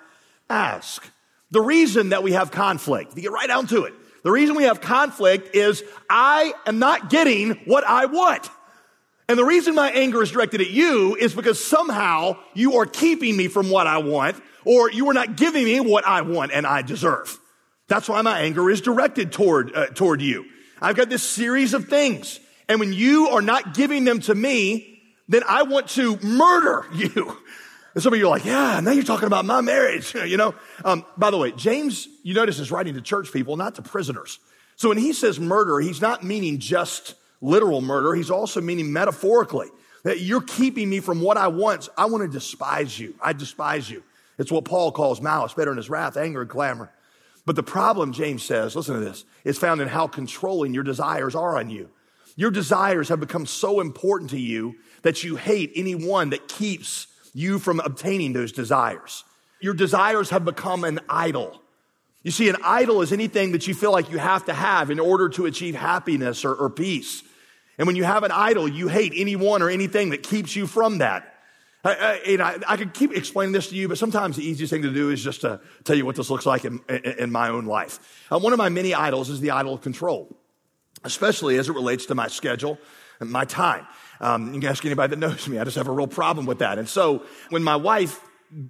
ask. 0.53 1.10
The 1.51 1.62
reason 1.62 2.10
that 2.10 2.24
we 2.24 2.31
have 2.33 2.51
conflict, 2.51 3.15
to 3.15 3.22
get 3.22 3.31
right 3.31 3.48
down 3.48 3.67
to 3.67 3.83
it, 3.83 3.93
the 4.24 4.31
reason 4.31 4.55
we 4.55 4.63
have 4.63 4.81
conflict 4.81 5.55
is 5.55 5.83
I 6.10 6.53
am 6.65 6.79
not 6.79 7.10
getting 7.10 7.51
what 7.65 7.83
I 7.83 8.05
want. 8.05 8.50
And 9.27 9.38
the 9.38 9.43
reason 9.43 9.75
my 9.75 9.91
anger 9.91 10.22
is 10.22 10.31
directed 10.31 10.62
at 10.62 10.69
you 10.69 11.15
is 11.15 11.33
because 11.33 11.63
somehow 11.63 12.38
you 12.53 12.77
are 12.77 12.86
keeping 12.86 13.36
me 13.36 13.48
from 13.48 13.69
what 13.69 13.88
I 13.88 13.98
want, 13.98 14.41
or 14.65 14.91
you 14.91 15.10
are 15.10 15.13
not 15.13 15.36
giving 15.36 15.65
me 15.65 15.79
what 15.79 16.05
I 16.05 16.22
want 16.22 16.51
and 16.51 16.65
I 16.65 16.81
deserve. 16.81 17.38
That's 17.88 18.07
why 18.07 18.22
my 18.22 18.39
anger 18.39 18.69
is 18.69 18.81
directed 18.81 19.31
toward, 19.31 19.75
uh, 19.75 19.88
toward 19.88 20.22
you. 20.22 20.45
I've 20.81 20.95
got 20.95 21.10
this 21.10 21.24
series 21.24 21.74
of 21.74 21.88
things. 21.88 22.39
And 22.67 22.79
when 22.79 22.93
you 22.93 23.29
are 23.29 23.41
not 23.41 23.74
giving 23.74 24.05
them 24.05 24.19
to 24.22 24.36
me, 24.36 25.01
then 25.27 25.43
I 25.48 25.63
want 25.63 25.89
to 25.89 26.17
murder 26.22 26.86
you. 26.93 27.38
And 27.93 28.01
some 28.01 28.13
of 28.13 28.19
you 28.19 28.25
are 28.25 28.29
like, 28.29 28.45
yeah, 28.45 28.79
now 28.79 28.91
you're 28.91 29.03
talking 29.03 29.27
about 29.27 29.45
my 29.45 29.62
marriage, 29.62 30.15
you 30.25 30.38
know? 30.38 30.55
Um, 30.83 31.05
by 31.17 31.31
the 31.31 31.38
way, 31.38 31.51
James, 31.51 32.07
you 32.23 32.33
notice 32.33 32.59
is 32.59 32.71
writing 32.71 32.95
to 32.95 33.01
church 33.01 33.31
people, 33.31 33.57
not 33.57 33.75
to 33.75 33.81
prisoners. 33.81 34.39
So 34.75 34.89
when 34.89 34.97
he 34.97 35.13
says 35.13 35.39
murder, 35.39 35.79
he's 35.79 36.01
not 36.01 36.23
meaning 36.23 36.59
just 36.59 37.15
literal 37.41 37.81
murder. 37.81 38.15
He's 38.15 38.31
also 38.31 38.62
meaning 38.62 38.91
metaphorically 38.91 39.67
that 40.03 40.19
you're 40.21 40.41
keeping 40.41 40.89
me 40.89 41.00
from 41.00 41.21
what 41.21 41.38
I 41.38 41.47
want. 41.47 41.89
I 41.97 42.05
want 42.05 42.23
to 42.23 42.27
despise 42.29 42.97
you. 42.97 43.15
I 43.21 43.33
despise 43.33 43.89
you. 43.89 44.03
It's 44.38 44.51
what 44.51 44.65
Paul 44.65 44.91
calls 44.91 45.21
malice, 45.21 45.53
bitterness, 45.53 45.89
wrath, 45.89 46.17
anger, 46.17 46.41
and 46.41 46.50
clamor. 46.50 46.91
But 47.45 47.55
the 47.55 47.63
problem, 47.63 48.13
James 48.13 48.43
says, 48.43 48.75
listen 48.75 48.95
to 48.95 49.01
this, 49.01 49.25
is 49.43 49.57
found 49.57 49.81
in 49.81 49.88
how 49.88 50.07
controlling 50.07 50.73
your 50.73 50.83
desires 50.83 51.35
are 51.35 51.57
on 51.57 51.69
you. 51.69 51.89
Your 52.35 52.51
desires 52.51 53.09
have 53.09 53.19
become 53.19 53.45
so 53.45 53.79
important 53.79 54.31
to 54.31 54.39
you 54.39 54.75
that 55.03 55.23
you 55.23 55.35
hate 55.35 55.71
anyone 55.75 56.31
that 56.31 56.47
keeps 56.47 57.07
you 57.33 57.59
from 57.59 57.79
obtaining 57.79 58.33
those 58.33 58.51
desires. 58.51 59.23
Your 59.59 59.73
desires 59.73 60.29
have 60.29 60.45
become 60.45 60.83
an 60.83 60.99
idol. 61.09 61.61
You 62.21 62.31
see, 62.31 62.49
an 62.49 62.57
idol 62.63 63.01
is 63.01 63.11
anything 63.11 63.51
that 63.51 63.67
you 63.67 63.73
feel 63.73 63.91
like 63.91 64.09
you 64.09 64.17
have 64.17 64.45
to 64.45 64.53
have 64.53 64.89
in 64.89 64.99
order 64.99 65.29
to 65.29 65.45
achieve 65.45 65.75
happiness 65.75 66.45
or, 66.45 66.53
or 66.53 66.69
peace. 66.69 67.23
And 67.77 67.87
when 67.87 67.95
you 67.95 68.03
have 68.03 68.23
an 68.23 68.31
idol, 68.31 68.67
you 68.67 68.87
hate 68.87 69.13
anyone 69.15 69.61
or 69.61 69.69
anything 69.69 70.11
that 70.11 70.23
keeps 70.23 70.55
you 70.55 70.67
from 70.67 70.99
that. 70.99 71.33
I, 71.83 72.21
I, 72.25 72.43
I, 72.43 72.59
I, 72.69 72.77
could 72.77 72.93
keep 72.93 73.15
explaining 73.15 73.51
this 73.51 73.67
to 73.69 73.75
you, 73.75 73.89
but 73.89 73.97
sometimes 73.97 74.37
the 74.37 74.45
easiest 74.45 74.71
thing 74.71 74.83
to 74.83 74.93
do 74.93 75.09
is 75.09 75.21
just 75.21 75.41
to 75.41 75.59
tell 75.83 75.97
you 75.97 76.05
what 76.05 76.15
this 76.15 76.29
looks 76.29 76.45
like 76.45 76.63
in, 76.63 76.79
in, 76.87 77.03
in 77.19 77.31
my 77.31 77.49
own 77.49 77.65
life. 77.65 78.25
Uh, 78.31 78.39
one 78.39 78.53
of 78.53 78.57
my 78.57 78.69
many 78.69 78.93
idols 78.93 79.29
is 79.29 79.41
the 79.41 79.51
idol 79.51 79.73
of 79.73 79.81
control, 79.81 80.33
especially 81.03 81.57
as 81.57 81.67
it 81.67 81.73
relates 81.73 82.05
to 82.05 82.15
my 82.15 82.27
schedule 82.27 82.77
and 83.19 83.29
my 83.29 83.43
time. 83.43 83.85
Um, 84.24 84.53
you 84.53 84.62
can 84.62 84.70
ask 84.70 84.86
anybody 84.86 85.10
that 85.10 85.20
knows 85.20 85.50
me. 85.50 85.60
I 85.60 85.65
just 85.65 85.75
have 85.75 85.89
a 85.89 85.92
real 85.92 86.08
problem 86.08 86.46
with 86.46 86.60
that. 86.60 86.80
And 86.80 86.88
so 86.88 87.24
when 87.50 87.62
my 87.62 87.75
wife, 87.75 88.22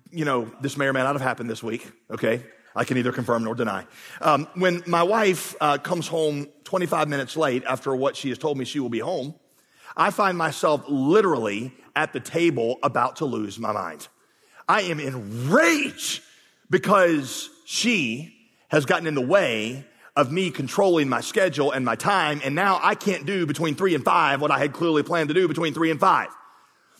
you 0.10 0.26
know, 0.26 0.52
this 0.62 0.78
may 0.78 0.88
or 0.88 0.94
may 0.94 1.04
not 1.04 1.14
have 1.14 1.22
happened 1.22 1.48
this 1.48 1.62
week, 1.62 1.90
okay? 2.10 2.42
I 2.76 2.86
can 2.86 2.96
neither 2.96 3.12
confirm 3.12 3.44
nor 3.44 3.54
deny. 3.54 3.86
Um, 4.20 4.48
when 4.56 4.82
my 4.88 5.04
wife 5.04 5.56
uh, 5.62 5.78
comes 5.78 6.08
home 6.08 6.48
25 6.64 7.08
minutes 7.08 7.38
late 7.38 7.64
after 7.66 7.96
what 7.96 8.16
she 8.16 8.30
has 8.30 8.40
told 8.40 8.58
me 8.58 8.66
she 8.66 8.80
will 8.80 8.90
be 8.90 8.98
home, 8.98 9.36
I 9.96 10.10
find 10.10 10.36
myself 10.40 10.86
literally 10.88 11.72
at 11.96 12.14
the 12.14 12.20
table 12.20 12.80
about 12.82 13.18
to 13.18 13.26
lose 13.26 13.60
my 13.60 13.72
mind. 13.72 14.08
I 14.68 14.82
am 14.82 15.00
enraged 15.00 16.24
because 16.72 17.52
she 17.66 18.34
has 18.70 18.86
gotten 18.86 19.06
in 19.06 19.14
the 19.14 19.22
way 19.22 19.86
of 20.15 20.32
me 20.32 20.51
controlling 20.51 21.10
my 21.10 21.22
schedule 21.22 21.72
and 21.72 21.84
my 21.84 21.96
time. 21.96 22.41
And 22.43 22.55
now 22.55 22.79
I 22.82 22.96
can't 22.96 23.25
do 23.25 23.46
between 23.46 23.75
three 23.75 23.96
and 23.96 24.03
five 24.03 24.41
what 24.41 24.51
I 24.51 24.60
had 24.60 24.74
clearly 24.74 25.03
planned 25.03 25.29
to 25.29 25.34
do 25.34 25.48
between 25.48 25.74
three 25.74 25.91
and 25.91 26.00
five. 26.00 26.29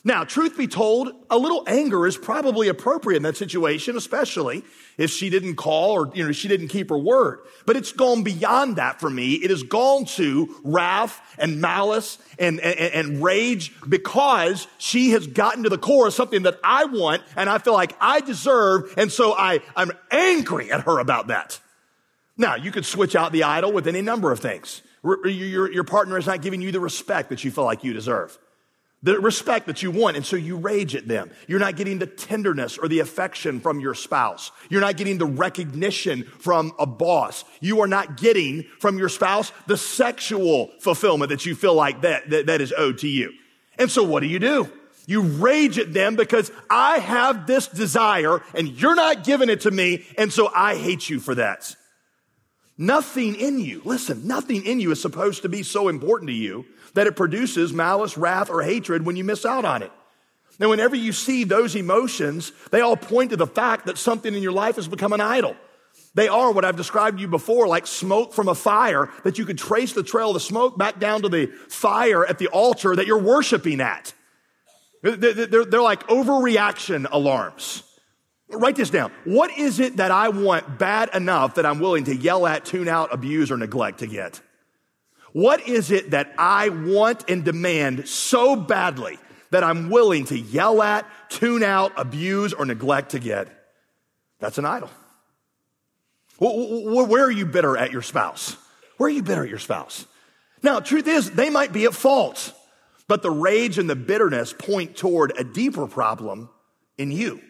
Now, 0.06 0.26
truth 0.26 0.58
be 0.58 0.68
told, 0.68 1.14
a 1.30 1.38
little 1.38 1.64
anger 1.66 2.06
is 2.06 2.18
probably 2.18 2.68
appropriate 2.68 3.16
in 3.16 3.24
that 3.24 3.38
situation, 3.38 3.96
especially 3.96 4.66
if 4.98 5.10
she 5.10 5.30
didn't 5.30 5.56
call 5.56 5.92
or, 5.92 6.12
you 6.14 6.26
know, 6.26 6.34
she 6.34 6.50
didn't 6.50 6.68
keep 6.68 6.90
her 6.90 6.98
word. 6.98 7.40
But 7.66 7.78
it's 7.78 7.94
gone 7.94 8.22
beyond 8.24 8.76
that 8.76 9.00
for 9.00 9.10
me. 9.10 9.36
It 9.36 9.50
has 9.50 9.64
gone 9.64 10.04
to 10.18 10.54
wrath 10.66 11.22
and 11.38 11.62
malice 11.62 12.18
and, 12.38 12.60
and, 12.60 12.78
and 12.78 13.24
rage 13.24 13.74
because 13.88 14.68
she 14.78 15.12
has 15.12 15.26
gotten 15.26 15.64
to 15.64 15.70
the 15.70 15.78
core 15.78 16.08
of 16.08 16.14
something 16.14 16.44
that 16.44 16.60
I 16.66 16.84
want 16.84 17.24
and 17.38 17.50
I 17.50 17.60
feel 17.60 17.74
like 17.74 17.96
I 18.02 18.20
deserve. 18.20 18.94
And 18.98 19.10
so 19.10 19.32
I, 19.32 19.62
I'm 19.74 19.94
angry 20.12 20.70
at 20.70 20.82
her 20.82 21.00
about 21.00 21.28
that. 21.28 21.62
Now, 22.38 22.56
you 22.56 22.72
could 22.72 22.86
switch 22.86 23.16
out 23.16 23.32
the 23.32 23.44
idol 23.44 23.72
with 23.72 23.88
any 23.88 24.02
number 24.02 24.32
of 24.32 24.40
things. 24.40 24.82
Your, 25.04 25.72
your 25.72 25.84
partner 25.84 26.18
is 26.18 26.26
not 26.26 26.42
giving 26.42 26.62
you 26.62 26.72
the 26.72 26.80
respect 26.80 27.30
that 27.30 27.44
you 27.44 27.52
feel 27.52 27.66
like 27.66 27.84
you 27.84 27.94
deserve 27.94 28.38
the 29.04 29.20
respect 29.20 29.68
that 29.68 29.84
you 29.84 29.92
want. 29.92 30.18
And 30.18 30.26
so 30.26 30.36
you 30.36 30.58
rage 30.58 30.96
at 30.96 31.08
them. 31.08 31.30
You're 31.48 31.60
not 31.60 31.76
getting 31.76 32.00
the 32.00 32.08
tenderness 32.08 32.78
or 32.78 32.88
the 32.88 33.00
affection 33.00 33.60
from 33.60 33.80
your 33.80 33.94
spouse. 33.94 34.52
You're 34.70 34.82
not 34.82 34.98
getting 34.98 35.18
the 35.18 35.26
recognition 35.26 36.24
from 36.24 36.72
a 36.80 36.86
boss. 36.86 37.44
You 37.60 37.82
are 37.82 37.88
not 37.88 38.18
getting 38.18 38.64
from 38.80 38.98
your 38.98 39.10
spouse 39.10 39.52
the 39.68 39.78
sexual 39.78 40.72
fulfillment 40.80 41.30
that 41.30 41.46
you 41.46 41.54
feel 41.54 41.76
like 41.76 42.02
that, 42.02 42.30
that, 42.30 42.48
that 42.48 42.62
is 42.62 42.74
owed 42.76 43.00
to 43.00 43.08
you. 43.08 43.34
And 43.78 43.92
so 43.92 44.04
what 44.04 44.22
do 44.22 44.28
you 44.28 44.40
do? 44.40 44.72
You 45.06 45.22
rage 45.22 45.78
at 45.78 45.94
them 45.94 46.16
because 46.16 46.50
I 46.70 47.00
have 47.00 47.46
this 47.46 47.68
desire 47.68 48.42
and 48.56 48.70
you're 48.70 48.96
not 48.96 49.26
giving 49.26 49.50
it 49.50 49.62
to 49.62 49.72
me. 49.72 50.06
And 50.18 50.32
so 50.32 50.50
I 50.56 50.78
hate 50.78 51.10
you 51.10 51.20
for 51.20 51.36
that. 51.36 51.76
Nothing 52.84 53.36
in 53.36 53.60
you, 53.60 53.82
listen, 53.86 54.28
nothing 54.28 54.66
in 54.66 54.82
you 54.82 54.92
is 54.92 55.02
supposed 55.02 55.44
to 55.44 55.50
be 55.50 55.64
so 55.64 55.88
important 55.88 56.28
to 56.28 56.36
you 56.36 56.66
that 56.96 57.08
it 57.08 57.16
produces 57.16 57.72
malice, 57.72 58.18
wrath, 58.18 58.50
or 58.50 58.62
hatred 58.62 59.06
when 59.06 59.16
you 59.16 59.24
miss 59.24 59.46
out 59.46 59.64
on 59.64 59.84
it. 59.84 59.92
Now, 60.60 60.70
whenever 60.70 60.94
you 60.94 61.14
see 61.14 61.46
those 61.46 61.78
emotions, 61.78 62.52
they 62.72 62.82
all 62.82 62.98
point 62.98 63.30
to 63.30 63.38
the 63.38 63.48
fact 63.48 63.86
that 63.86 63.98
something 63.98 64.36
in 64.36 64.44
your 64.44 64.52
life 64.52 64.76
has 64.76 64.90
become 64.90 65.14
an 65.14 65.22
idol. 65.22 65.56
They 66.14 66.28
are 66.28 66.52
what 66.52 66.66
I've 66.66 66.76
described 66.76 67.20
to 67.20 67.22
you 67.22 67.30
before, 67.30 67.68
like 67.68 67.88
smoke 67.88 68.34
from 68.34 68.50
a 68.50 68.56
fire, 68.56 69.10
that 69.24 69.38
you 69.38 69.46
could 69.46 69.58
trace 69.58 69.94
the 69.94 70.04
trail 70.04 70.32
of 70.32 70.34
the 70.34 70.42
smoke 70.42 70.78
back 70.78 71.00
down 71.00 71.22
to 71.22 71.30
the 71.30 71.48
fire 71.70 72.26
at 72.26 72.38
the 72.38 72.48
altar 72.48 72.98
that 72.98 73.08
you're 73.08 73.18
worshiping 73.18 73.80
at. 73.80 74.14
They're, 75.04 75.46
they're 75.46 75.82
like 75.82 76.06
overreaction 76.08 77.08
alarms. 77.10 77.84
Write 78.50 78.76
this 78.76 78.90
down. 78.90 79.12
What 79.24 79.58
is 79.58 79.80
it 79.80 79.98
that 79.98 80.12
I 80.12 80.30
want 80.30 80.78
bad 80.78 81.10
enough 81.14 81.56
that 81.56 81.66
I'm 81.66 81.80
willing 81.80 82.04
to 82.06 82.16
yell 82.16 82.46
at, 82.46 82.66
tune 82.66 82.88
out, 82.88 83.14
abuse, 83.14 83.52
or 83.52 83.58
neglect 83.58 84.00
to 84.00 84.08
get? 84.08 84.42
What 85.32 85.68
is 85.68 85.90
it 85.90 86.12
that 86.12 86.34
I 86.38 86.70
want 86.70 87.30
and 87.30 87.44
demand 87.44 88.08
so 88.08 88.56
badly 88.56 89.18
that 89.50 89.64
I'm 89.64 89.90
willing 89.90 90.26
to 90.26 90.38
yell 90.38 90.84
at, 90.84 91.08
tune 91.30 91.64
out, 91.64 91.94
abuse, 91.98 92.54
or 92.54 92.66
neglect 92.66 93.12
to 93.12 93.20
get? 93.20 93.48
That's 94.40 94.60
an 94.60 94.66
idol. 94.66 94.90
Where 96.40 97.24
are 97.24 97.32
you 97.32 97.46
bitter 97.46 97.78
at 97.78 97.92
your 97.92 98.02
spouse? 98.02 98.58
Where 98.98 99.08
are 99.08 99.14
you 99.14 99.24
bitter 99.24 99.44
at 99.44 99.50
your 99.50 99.60
spouse? 99.60 100.06
Now, 100.62 100.80
truth 100.80 101.08
is, 101.08 101.32
they 101.32 101.50
might 101.50 101.74
be 101.74 101.86
at 101.86 101.94
fault, 101.94 102.54
but 103.08 103.22
the 103.22 103.32
rage 103.32 103.78
and 103.80 103.90
the 103.90 103.96
bitterness 103.96 104.54
point 104.54 104.96
toward 104.96 105.34
a 105.38 105.44
deeper 105.44 105.88
problem 105.88 106.50
in 106.98 107.12
you. 107.12 107.42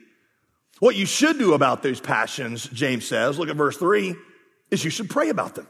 What 0.79 0.95
you 0.95 1.05
should 1.05 1.37
do 1.37 1.53
about 1.53 1.83
those 1.83 1.99
passions, 1.99 2.67
James 2.67 3.07
says, 3.07 3.39
look 3.39 3.49
at 3.49 3.55
verse 3.55 3.77
three, 3.77 4.15
is 4.71 4.83
you 4.83 4.89
should 4.89 5.09
pray 5.09 5.29
about 5.29 5.55
them. 5.55 5.67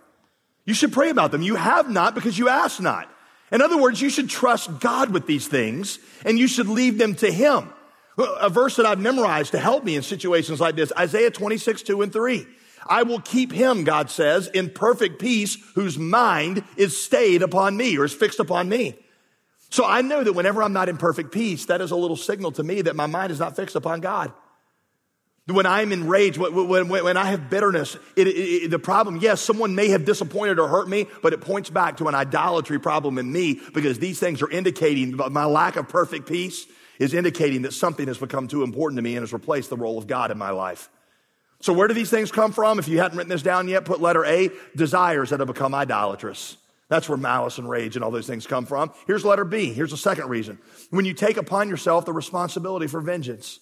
You 0.66 0.74
should 0.74 0.94
pray 0.94 1.10
about 1.10 1.32
them. 1.32 1.42
You 1.42 1.56
have 1.56 1.90
not 1.90 2.16
because 2.16 2.38
you 2.38 2.50
ask 2.50 2.80
not. 2.80 3.10
In 3.52 3.62
other 3.62 3.78
words, 3.78 4.02
you 4.02 4.10
should 4.10 4.30
trust 4.30 4.80
God 4.80 5.12
with 5.12 5.28
these 5.28 5.48
things 5.48 6.00
and 6.26 6.40
you 6.40 6.48
should 6.48 6.68
leave 6.68 6.98
them 6.98 7.16
to 7.16 7.32
Him. 7.32 7.70
A 8.18 8.50
verse 8.50 8.76
that 8.78 8.86
I've 8.86 9.00
memorized 9.00 9.52
to 9.52 9.60
help 9.60 9.84
me 9.84 9.96
in 9.96 10.04
situations 10.04 10.62
like 10.62 10.76
this, 10.76 10.92
Isaiah 10.98 11.32
26, 11.32 11.82
2 11.82 12.02
and 12.02 12.14
3. 12.14 12.48
I 12.88 13.04
will 13.04 13.20
keep 13.20 13.52
him, 13.52 13.84
God 13.84 14.10
says, 14.10 14.48
in 14.48 14.70
perfect 14.70 15.20
peace 15.20 15.58
whose 15.76 15.98
mind 15.98 16.64
is 16.76 17.02
stayed 17.02 17.42
upon 17.42 17.78
me 17.78 17.98
or 17.98 18.06
is 18.06 18.14
fixed 18.14 18.40
upon 18.40 18.70
me. 18.70 19.00
So 19.70 19.86
I 19.86 20.02
know 20.02 20.24
that 20.24 20.34
whenever 20.34 20.62
I'm 20.62 20.74
not 20.74 20.90
in 20.90 20.98
perfect 20.98 21.32
peace, 21.32 21.66
that 21.66 21.82
is 21.82 21.92
a 21.92 21.96
little 21.96 22.18
signal 22.18 22.52
to 22.54 22.64
me 22.64 22.82
that 22.82 22.96
my 22.96 23.08
mind 23.08 23.32
is 23.32 23.40
not 23.40 23.56
fixed 23.56 23.76
upon 23.76 24.02
God. 24.02 24.32
When 25.46 25.66
I'm 25.66 25.92
enraged, 25.92 26.38
when, 26.38 26.70
when, 26.70 26.88
when 26.88 27.18
I 27.18 27.26
have 27.26 27.50
bitterness, 27.50 27.98
it, 28.16 28.28
it, 28.28 28.72
the 28.72 28.80
problem, 28.80 29.18
yes, 29.18 29.42
someone 29.42 29.76
may 29.76 29.90
have 29.90 30.06
disappointed 30.06 30.58
or 30.58 30.70
hurt 30.70 30.88
me, 30.88 31.08
but 31.22 31.34
it 31.34 31.42
points 31.42 31.70
back 31.70 31.98
to 31.98 32.08
an 32.08 32.16
idolatry 32.16 32.80
problem 32.80 33.18
in 33.18 33.30
me 33.30 33.60
because 33.74 34.00
these 34.00 34.20
things 34.20 34.42
are 34.42 34.50
indicating 34.50 35.18
my 35.32 35.44
lack 35.44 35.76
of 35.76 35.90
perfect 35.90 36.30
peace 36.30 36.66
is 36.98 37.14
indicating 37.14 37.64
that 37.64 37.74
something 37.74 38.08
has 38.08 38.18
become 38.18 38.48
too 38.48 38.64
important 38.64 38.98
to 38.98 39.02
me 39.02 39.16
and 39.16 39.24
has 39.24 39.34
replaced 39.34 39.70
the 39.70 39.76
role 39.76 39.98
of 39.98 40.08
God 40.08 40.32
in 40.32 40.38
my 40.38 40.52
life. 40.52 40.90
So 41.60 41.74
where 41.74 41.90
do 41.90 41.94
these 41.94 42.10
things 42.10 42.32
come 42.32 42.54
from? 42.54 42.80
If 42.80 42.88
you 42.88 43.00
hadn't 43.00 43.18
written 43.18 43.30
this 43.30 43.42
down 43.42 43.68
yet, 43.68 43.84
put 43.84 44.02
letter 44.02 44.24
A, 44.26 44.50
desires 44.78 45.32
that 45.32 45.40
have 45.40 45.48
become 45.48 45.76
idolatrous. 45.76 46.56
That's 46.88 47.10
where 47.10 47.18
malice 47.18 47.58
and 47.58 47.70
rage 47.70 47.96
and 47.96 48.06
all 48.06 48.12
those 48.12 48.28
things 48.28 48.48
come 48.48 48.66
from. 48.66 48.92
Here's 49.08 49.26
letter 49.26 49.46
B. 49.46 49.74
Here's 49.74 49.92
the 49.92 49.98
second 49.98 50.30
reason. 50.30 50.60
When 50.90 51.06
you 51.06 51.14
take 51.14 51.38
upon 51.38 51.68
yourself 51.68 52.06
the 52.06 52.14
responsibility 52.14 52.88
for 52.88 53.02
vengeance. 53.02 53.60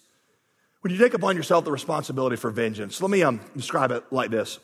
When 0.82 0.91
you 0.91 0.98
take 0.98 1.13
upon 1.13 1.36
yourself 1.36 1.63
the 1.63 1.72
responsibility 1.72 2.36
for 2.36 2.50
vengeance, 2.50 3.02
let 3.02 3.12
me 3.12 3.22
um, 3.22 3.39
describe 3.56 3.91
it 3.91 4.04
like 4.12 4.32
this. 4.32 4.60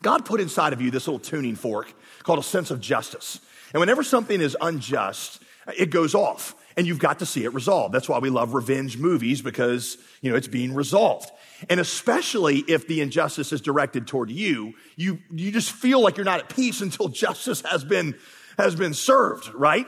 God 0.00 0.24
put 0.24 0.40
inside 0.40 0.72
of 0.72 0.80
you 0.80 0.92
this 0.92 1.08
little 1.08 1.18
tuning 1.18 1.56
fork 1.56 1.92
called 2.22 2.38
a 2.38 2.42
sense 2.42 2.70
of 2.70 2.80
justice. 2.80 3.40
And 3.72 3.80
whenever 3.80 4.04
something 4.04 4.40
is 4.40 4.56
unjust, 4.60 5.42
it 5.76 5.90
goes 5.90 6.14
off 6.14 6.54
and 6.76 6.86
you've 6.86 7.00
got 7.00 7.18
to 7.18 7.26
see 7.26 7.42
it 7.42 7.52
resolved. 7.52 7.92
That's 7.92 8.08
why 8.08 8.18
we 8.18 8.30
love 8.30 8.54
revenge 8.54 8.96
movies 8.96 9.42
because, 9.42 9.98
you 10.20 10.30
know, 10.30 10.36
it's 10.36 10.46
being 10.46 10.72
resolved. 10.72 11.30
And 11.68 11.80
especially 11.80 12.58
if 12.58 12.86
the 12.86 13.00
injustice 13.00 13.52
is 13.52 13.60
directed 13.60 14.06
toward 14.06 14.30
you, 14.30 14.74
you, 14.94 15.18
you 15.30 15.50
just 15.50 15.72
feel 15.72 16.00
like 16.00 16.16
you're 16.16 16.24
not 16.24 16.40
at 16.40 16.48
peace 16.48 16.80
until 16.80 17.08
justice 17.24 17.62
has 17.62 17.84
been, 17.84 18.14
has 18.56 18.76
been 18.76 18.94
served, 18.94 19.52
right? 19.52 19.86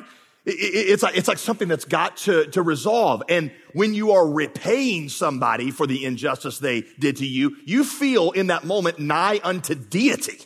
It's 0.48 1.02
like, 1.02 1.16
it's 1.16 1.26
like 1.26 1.38
something 1.38 1.66
that's 1.66 1.84
got 1.84 2.18
to, 2.18 2.46
to 2.46 2.62
resolve. 2.62 3.24
And 3.28 3.50
when 3.72 3.94
you 3.94 4.12
are 4.12 4.26
repaying 4.28 5.08
somebody 5.08 5.72
for 5.72 5.88
the 5.88 6.04
injustice 6.04 6.60
they 6.60 6.84
did 7.00 7.16
to 7.16 7.26
you, 7.26 7.56
you 7.64 7.82
feel 7.82 8.30
in 8.30 8.46
that 8.46 8.64
moment 8.64 9.00
nigh 9.00 9.40
unto 9.42 9.74
deity. 9.74 10.38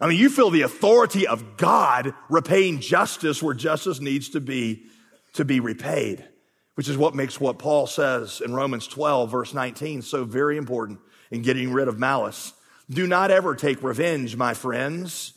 I 0.00 0.08
mean, 0.08 0.18
you 0.18 0.30
feel 0.30 0.50
the 0.50 0.62
authority 0.62 1.28
of 1.28 1.56
God 1.56 2.12
repaying 2.28 2.80
justice 2.80 3.40
where 3.40 3.54
justice 3.54 4.00
needs 4.00 4.30
to 4.30 4.40
be, 4.40 4.86
to 5.34 5.44
be 5.44 5.60
repaid, 5.60 6.24
which 6.74 6.88
is 6.88 6.96
what 6.96 7.14
makes 7.14 7.40
what 7.40 7.58
Paul 7.58 7.86
says 7.86 8.42
in 8.44 8.52
Romans 8.52 8.88
12 8.88 9.30
verse 9.30 9.54
19 9.54 10.02
so 10.02 10.24
very 10.24 10.56
important 10.56 10.98
in 11.30 11.42
getting 11.42 11.72
rid 11.72 11.86
of 11.86 12.00
malice. 12.00 12.52
Do 12.88 13.06
not 13.06 13.30
ever 13.30 13.54
take 13.54 13.80
revenge, 13.84 14.34
my 14.34 14.54
friends 14.54 15.34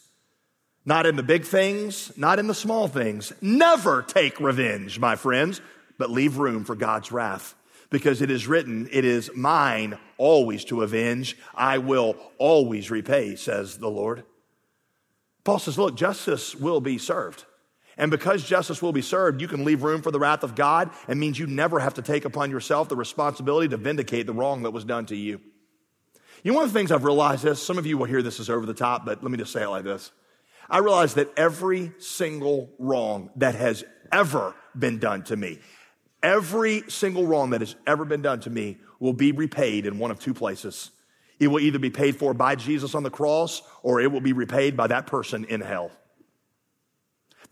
not 0.85 1.05
in 1.05 1.15
the 1.15 1.23
big 1.23 1.45
things, 1.45 2.11
not 2.17 2.39
in 2.39 2.47
the 2.47 2.53
small 2.53 2.87
things. 2.87 3.31
Never 3.41 4.01
take 4.01 4.39
revenge, 4.39 4.99
my 4.99 5.15
friends, 5.15 5.61
but 5.97 6.09
leave 6.09 6.37
room 6.37 6.65
for 6.65 6.75
God's 6.75 7.11
wrath. 7.11 7.55
Because 7.89 8.21
it 8.21 8.31
is 8.31 8.47
written, 8.47 8.89
it 8.91 9.05
is 9.05 9.29
mine 9.35 9.97
always 10.17 10.65
to 10.65 10.81
avenge. 10.81 11.37
I 11.53 11.77
will 11.77 12.15
always 12.37 12.89
repay, 12.89 13.35
says 13.35 13.77
the 13.77 13.89
Lord. 13.89 14.23
Paul 15.43 15.59
says, 15.59 15.77
look, 15.77 15.95
justice 15.95 16.55
will 16.55 16.81
be 16.81 16.97
served. 16.97 17.45
And 17.97 18.09
because 18.09 18.43
justice 18.43 18.81
will 18.81 18.91
be 18.91 19.03
served, 19.03 19.41
you 19.41 19.47
can 19.47 19.65
leave 19.65 19.83
room 19.83 20.01
for 20.01 20.09
the 20.09 20.19
wrath 20.19 20.43
of 20.43 20.55
God 20.55 20.89
and 21.07 21.19
means 21.19 21.37
you 21.37 21.45
never 21.45 21.79
have 21.79 21.93
to 21.95 22.01
take 22.01 22.25
upon 22.25 22.49
yourself 22.49 22.89
the 22.89 22.95
responsibility 22.95 23.67
to 23.67 23.77
vindicate 23.77 24.25
the 24.25 24.33
wrong 24.33 24.63
that 24.63 24.71
was 24.71 24.83
done 24.83 25.05
to 25.07 25.15
you. 25.15 25.39
You 26.43 26.51
know, 26.51 26.57
one 26.57 26.65
of 26.65 26.73
the 26.73 26.79
things 26.79 26.91
I've 26.91 27.03
realized 27.03 27.45
is 27.45 27.61
some 27.61 27.77
of 27.77 27.85
you 27.85 27.97
will 27.97 28.05
hear 28.05 28.23
this 28.23 28.39
as 28.39 28.49
over 28.49 28.65
the 28.65 28.73
top, 28.73 29.05
but 29.05 29.21
let 29.21 29.31
me 29.31 29.37
just 29.37 29.53
say 29.53 29.63
it 29.63 29.69
like 29.69 29.83
this. 29.83 30.11
I 30.69 30.79
realize 30.79 31.15
that 31.15 31.31
every 31.37 31.91
single 31.99 32.69
wrong 32.79 33.29
that 33.35 33.55
has 33.55 33.83
ever 34.11 34.55
been 34.77 34.99
done 34.99 35.23
to 35.25 35.35
me, 35.35 35.59
every 36.21 36.83
single 36.89 37.25
wrong 37.25 37.51
that 37.51 37.61
has 37.61 37.75
ever 37.85 38.05
been 38.05 38.21
done 38.21 38.39
to 38.41 38.49
me 38.49 38.77
will 38.99 39.13
be 39.13 39.31
repaid 39.31 39.85
in 39.85 39.99
one 39.99 40.11
of 40.11 40.19
two 40.19 40.33
places. 40.33 40.91
It 41.39 41.47
will 41.47 41.59
either 41.59 41.79
be 41.79 41.89
paid 41.89 42.15
for 42.15 42.33
by 42.33 42.55
Jesus 42.55 42.95
on 42.95 43.03
the 43.03 43.09
cross 43.09 43.61
or 43.81 43.99
it 43.99 44.11
will 44.11 44.21
be 44.21 44.33
repaid 44.33 44.77
by 44.77 44.87
that 44.87 45.07
person 45.07 45.45
in 45.45 45.61
hell. 45.61 45.91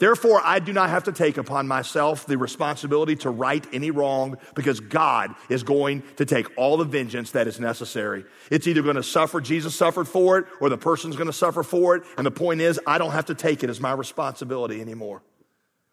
Therefore, 0.02 0.42
I 0.44 0.58
do 0.58 0.74
not 0.74 0.90
have 0.90 1.04
to 1.04 1.12
take 1.12 1.38
upon 1.38 1.68
myself 1.68 2.26
the 2.26 2.36
responsibility 2.36 3.16
to 3.18 3.30
right 3.30 3.64
any 3.72 3.92
wrong 3.92 4.40
because 4.56 4.80
God 4.80 5.36
is 5.48 5.62
going 5.62 6.02
to 6.16 6.26
take 6.26 6.48
all 6.58 6.78
the 6.78 6.86
vengeance 6.86 7.30
that 7.32 7.46
is 7.46 7.60
necessary. 7.60 8.26
It's 8.50 8.66
either 8.66 8.82
going 8.82 8.96
to 8.96 9.04
suffer, 9.04 9.40
Jesus 9.40 9.76
suffered 9.76 10.08
for 10.08 10.40
it, 10.40 10.48
or 10.60 10.70
the 10.70 10.78
person's 10.78 11.18
going 11.18 11.28
to 11.28 11.34
suffer 11.34 11.62
for 11.62 11.96
it. 11.98 12.04
And 12.18 12.26
the 12.26 12.32
point 12.32 12.62
is, 12.62 12.80
I 12.88 12.98
don't 12.98 13.12
have 13.12 13.28
to 13.28 13.36
take 13.36 13.64
it 13.64 13.70
as 13.70 13.80
my 13.80 13.92
responsibility 13.92 14.82
anymore. 14.82 15.22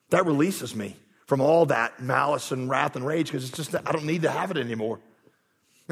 That 0.08 0.24
releases 0.24 0.74
me 0.74 0.96
from 1.26 1.42
all 1.42 1.66
that 1.66 2.02
malice 2.02 2.50
and 2.50 2.70
wrath 2.70 2.96
and 2.96 3.06
rage 3.06 3.26
because 3.26 3.46
it's 3.46 3.58
just, 3.58 3.74
I 3.74 3.92
don't 3.92 4.06
need 4.06 4.22
to 4.22 4.30
have 4.30 4.50
it 4.50 4.56
anymore. 4.56 5.00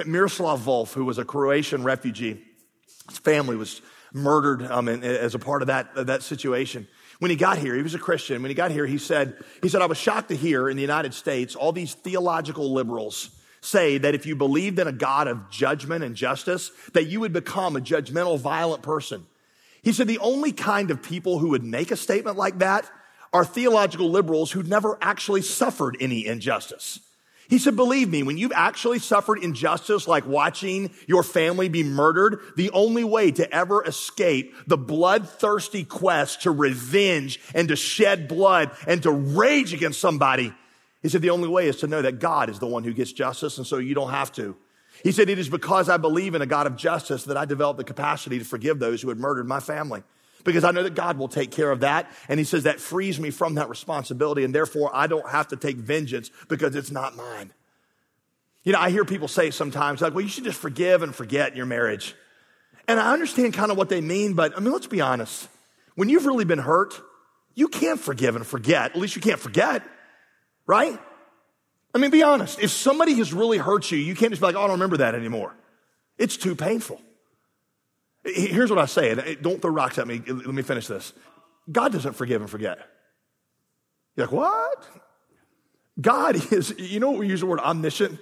Miroslav 0.06 0.60
Volf, 0.60 0.94
who 0.94 1.04
was 1.04 1.18
a 1.18 1.24
Croatian 1.26 1.84
refugee, 1.84 2.42
his 3.10 3.18
family 3.18 3.56
was 3.56 3.82
murdered 4.14 4.62
um, 4.62 4.88
as 4.88 5.34
a 5.34 5.38
part 5.38 5.60
of 5.60 5.68
that, 5.68 6.06
that 6.06 6.22
situation. 6.22 6.88
When 7.18 7.30
he 7.30 7.36
got 7.36 7.58
here, 7.58 7.74
he 7.74 7.82
was 7.82 7.94
a 7.94 7.98
Christian. 7.98 8.42
When 8.42 8.50
he 8.50 8.54
got 8.54 8.70
here, 8.70 8.86
he 8.86 8.98
said, 8.98 9.42
he 9.62 9.68
said, 9.68 9.80
I 9.82 9.86
was 9.86 9.98
shocked 9.98 10.28
to 10.28 10.36
hear 10.36 10.68
in 10.68 10.76
the 10.76 10.82
United 10.82 11.14
States 11.14 11.56
all 11.56 11.72
these 11.72 11.94
theological 11.94 12.72
liberals 12.72 13.30
say 13.62 13.98
that 13.98 14.14
if 14.14 14.26
you 14.26 14.36
believed 14.36 14.78
in 14.78 14.86
a 14.86 14.92
God 14.92 15.26
of 15.26 15.50
judgment 15.50 16.04
and 16.04 16.14
justice, 16.14 16.70
that 16.92 17.06
you 17.06 17.20
would 17.20 17.32
become 17.32 17.76
a 17.76 17.80
judgmental, 17.80 18.38
violent 18.38 18.82
person. 18.82 19.26
He 19.82 19.92
said 19.92 20.08
the 20.08 20.18
only 20.18 20.52
kind 20.52 20.90
of 20.90 21.02
people 21.02 21.38
who 21.38 21.48
would 21.50 21.64
make 21.64 21.90
a 21.90 21.96
statement 21.96 22.36
like 22.36 22.58
that 22.58 22.90
are 23.32 23.44
theological 23.44 24.10
liberals 24.10 24.52
who 24.52 24.62
never 24.62 24.98
actually 25.00 25.42
suffered 25.42 25.96
any 26.00 26.26
injustice. 26.26 27.00
He 27.48 27.58
said, 27.58 27.76
believe 27.76 28.08
me, 28.08 28.22
when 28.22 28.38
you've 28.38 28.52
actually 28.54 28.98
suffered 28.98 29.38
injustice 29.38 30.08
like 30.08 30.26
watching 30.26 30.90
your 31.06 31.22
family 31.22 31.68
be 31.68 31.84
murdered, 31.84 32.40
the 32.56 32.70
only 32.70 33.04
way 33.04 33.30
to 33.30 33.54
ever 33.54 33.84
escape 33.84 34.54
the 34.66 34.76
bloodthirsty 34.76 35.84
quest 35.84 36.42
to 36.42 36.50
revenge 36.50 37.40
and 37.54 37.68
to 37.68 37.76
shed 37.76 38.26
blood 38.26 38.72
and 38.86 39.02
to 39.04 39.12
rage 39.12 39.72
against 39.72 40.00
somebody, 40.00 40.52
he 41.02 41.08
said, 41.08 41.22
the 41.22 41.30
only 41.30 41.48
way 41.48 41.68
is 41.68 41.76
to 41.76 41.86
know 41.86 42.02
that 42.02 42.18
God 42.18 42.50
is 42.50 42.58
the 42.58 42.66
one 42.66 42.82
who 42.82 42.92
gets 42.92 43.12
justice 43.12 43.58
and 43.58 43.66
so 43.66 43.78
you 43.78 43.94
don't 43.94 44.10
have 44.10 44.32
to. 44.32 44.56
He 45.04 45.12
said, 45.12 45.28
it 45.28 45.38
is 45.38 45.48
because 45.48 45.88
I 45.88 45.98
believe 45.98 46.34
in 46.34 46.42
a 46.42 46.46
God 46.46 46.66
of 46.66 46.76
justice 46.76 47.24
that 47.24 47.36
I 47.36 47.44
developed 47.44 47.78
the 47.78 47.84
capacity 47.84 48.38
to 48.38 48.44
forgive 48.44 48.78
those 48.78 49.02
who 49.02 49.08
had 49.10 49.18
murdered 49.18 49.46
my 49.46 49.60
family 49.60 50.02
because 50.46 50.64
I 50.64 50.70
know 50.70 50.82
that 50.82 50.94
God 50.94 51.18
will 51.18 51.28
take 51.28 51.50
care 51.50 51.70
of 51.70 51.80
that. 51.80 52.10
And 52.28 52.40
he 52.40 52.44
says 52.44 52.62
that 52.62 52.80
frees 52.80 53.20
me 53.20 53.30
from 53.30 53.56
that 53.56 53.68
responsibility. 53.68 54.44
And 54.44 54.54
therefore, 54.54 54.90
I 54.94 55.06
don't 55.06 55.28
have 55.28 55.48
to 55.48 55.56
take 55.56 55.76
vengeance 55.76 56.30
because 56.48 56.74
it's 56.74 56.90
not 56.90 57.16
mine. 57.16 57.52
You 58.64 58.72
know, 58.72 58.80
I 58.80 58.90
hear 58.90 59.04
people 59.04 59.28
say 59.28 59.50
sometimes, 59.50 60.00
like, 60.00 60.14
well, 60.14 60.22
you 60.22 60.28
should 60.28 60.44
just 60.44 60.58
forgive 60.58 61.02
and 61.02 61.14
forget 61.14 61.50
in 61.50 61.56
your 61.56 61.66
marriage. 61.66 62.14
And 62.88 62.98
I 62.98 63.12
understand 63.12 63.54
kind 63.54 63.70
of 63.70 63.76
what 63.76 63.88
they 63.88 64.00
mean, 64.00 64.34
but 64.34 64.56
I 64.56 64.60
mean, 64.60 64.72
let's 64.72 64.86
be 64.86 65.00
honest. 65.00 65.48
When 65.94 66.08
you've 66.08 66.26
really 66.26 66.44
been 66.44 66.58
hurt, 66.58 67.00
you 67.54 67.68
can't 67.68 68.00
forgive 68.00 68.36
and 68.36 68.46
forget. 68.46 68.92
At 68.92 68.98
least 68.98 69.16
you 69.16 69.22
can't 69.22 69.40
forget, 69.40 69.82
right? 70.66 70.98
I 71.94 71.98
mean, 71.98 72.10
be 72.10 72.22
honest. 72.22 72.60
If 72.60 72.70
somebody 72.70 73.14
has 73.14 73.32
really 73.32 73.58
hurt 73.58 73.90
you, 73.90 73.98
you 73.98 74.14
can't 74.14 74.30
just 74.30 74.40
be 74.40 74.46
like, 74.46 74.56
oh, 74.56 74.60
I 74.60 74.62
don't 74.62 74.72
remember 74.72 74.98
that 74.98 75.14
anymore. 75.14 75.54
It's 76.18 76.36
too 76.36 76.54
painful. 76.54 77.00
Here's 78.26 78.70
what 78.70 78.78
I 78.78 78.86
say. 78.86 79.12
Uh, 79.12 79.34
don't 79.40 79.62
throw 79.62 79.70
rocks 79.70 79.98
at 79.98 80.06
me. 80.06 80.22
Let 80.26 80.46
me 80.46 80.62
finish 80.62 80.86
this. 80.86 81.12
God 81.70 81.92
doesn't 81.92 82.14
forgive 82.14 82.40
and 82.40 82.50
forget. 82.50 82.78
You're 84.16 84.26
like, 84.26 84.32
what? 84.32 84.88
God 86.00 86.52
is, 86.52 86.74
you 86.78 87.00
know, 87.00 87.12
we 87.12 87.28
use 87.28 87.40
the 87.40 87.46
word 87.46 87.60
omniscient, 87.60 88.18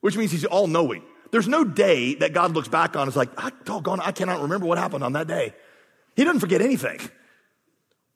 which 0.00 0.16
means 0.16 0.30
he's 0.30 0.44
all 0.44 0.66
knowing. 0.66 1.02
There's 1.30 1.48
no 1.48 1.64
day 1.64 2.14
that 2.16 2.32
God 2.32 2.52
looks 2.52 2.68
back 2.68 2.96
on 2.96 3.02
and 3.02 3.08
is 3.08 3.16
like, 3.16 3.30
doggone, 3.64 4.00
I 4.00 4.12
cannot 4.12 4.42
remember 4.42 4.66
what 4.66 4.78
happened 4.78 5.04
on 5.04 5.12
that 5.12 5.26
day. 5.26 5.54
He 6.16 6.24
doesn't 6.24 6.40
forget 6.40 6.60
anything. 6.60 7.00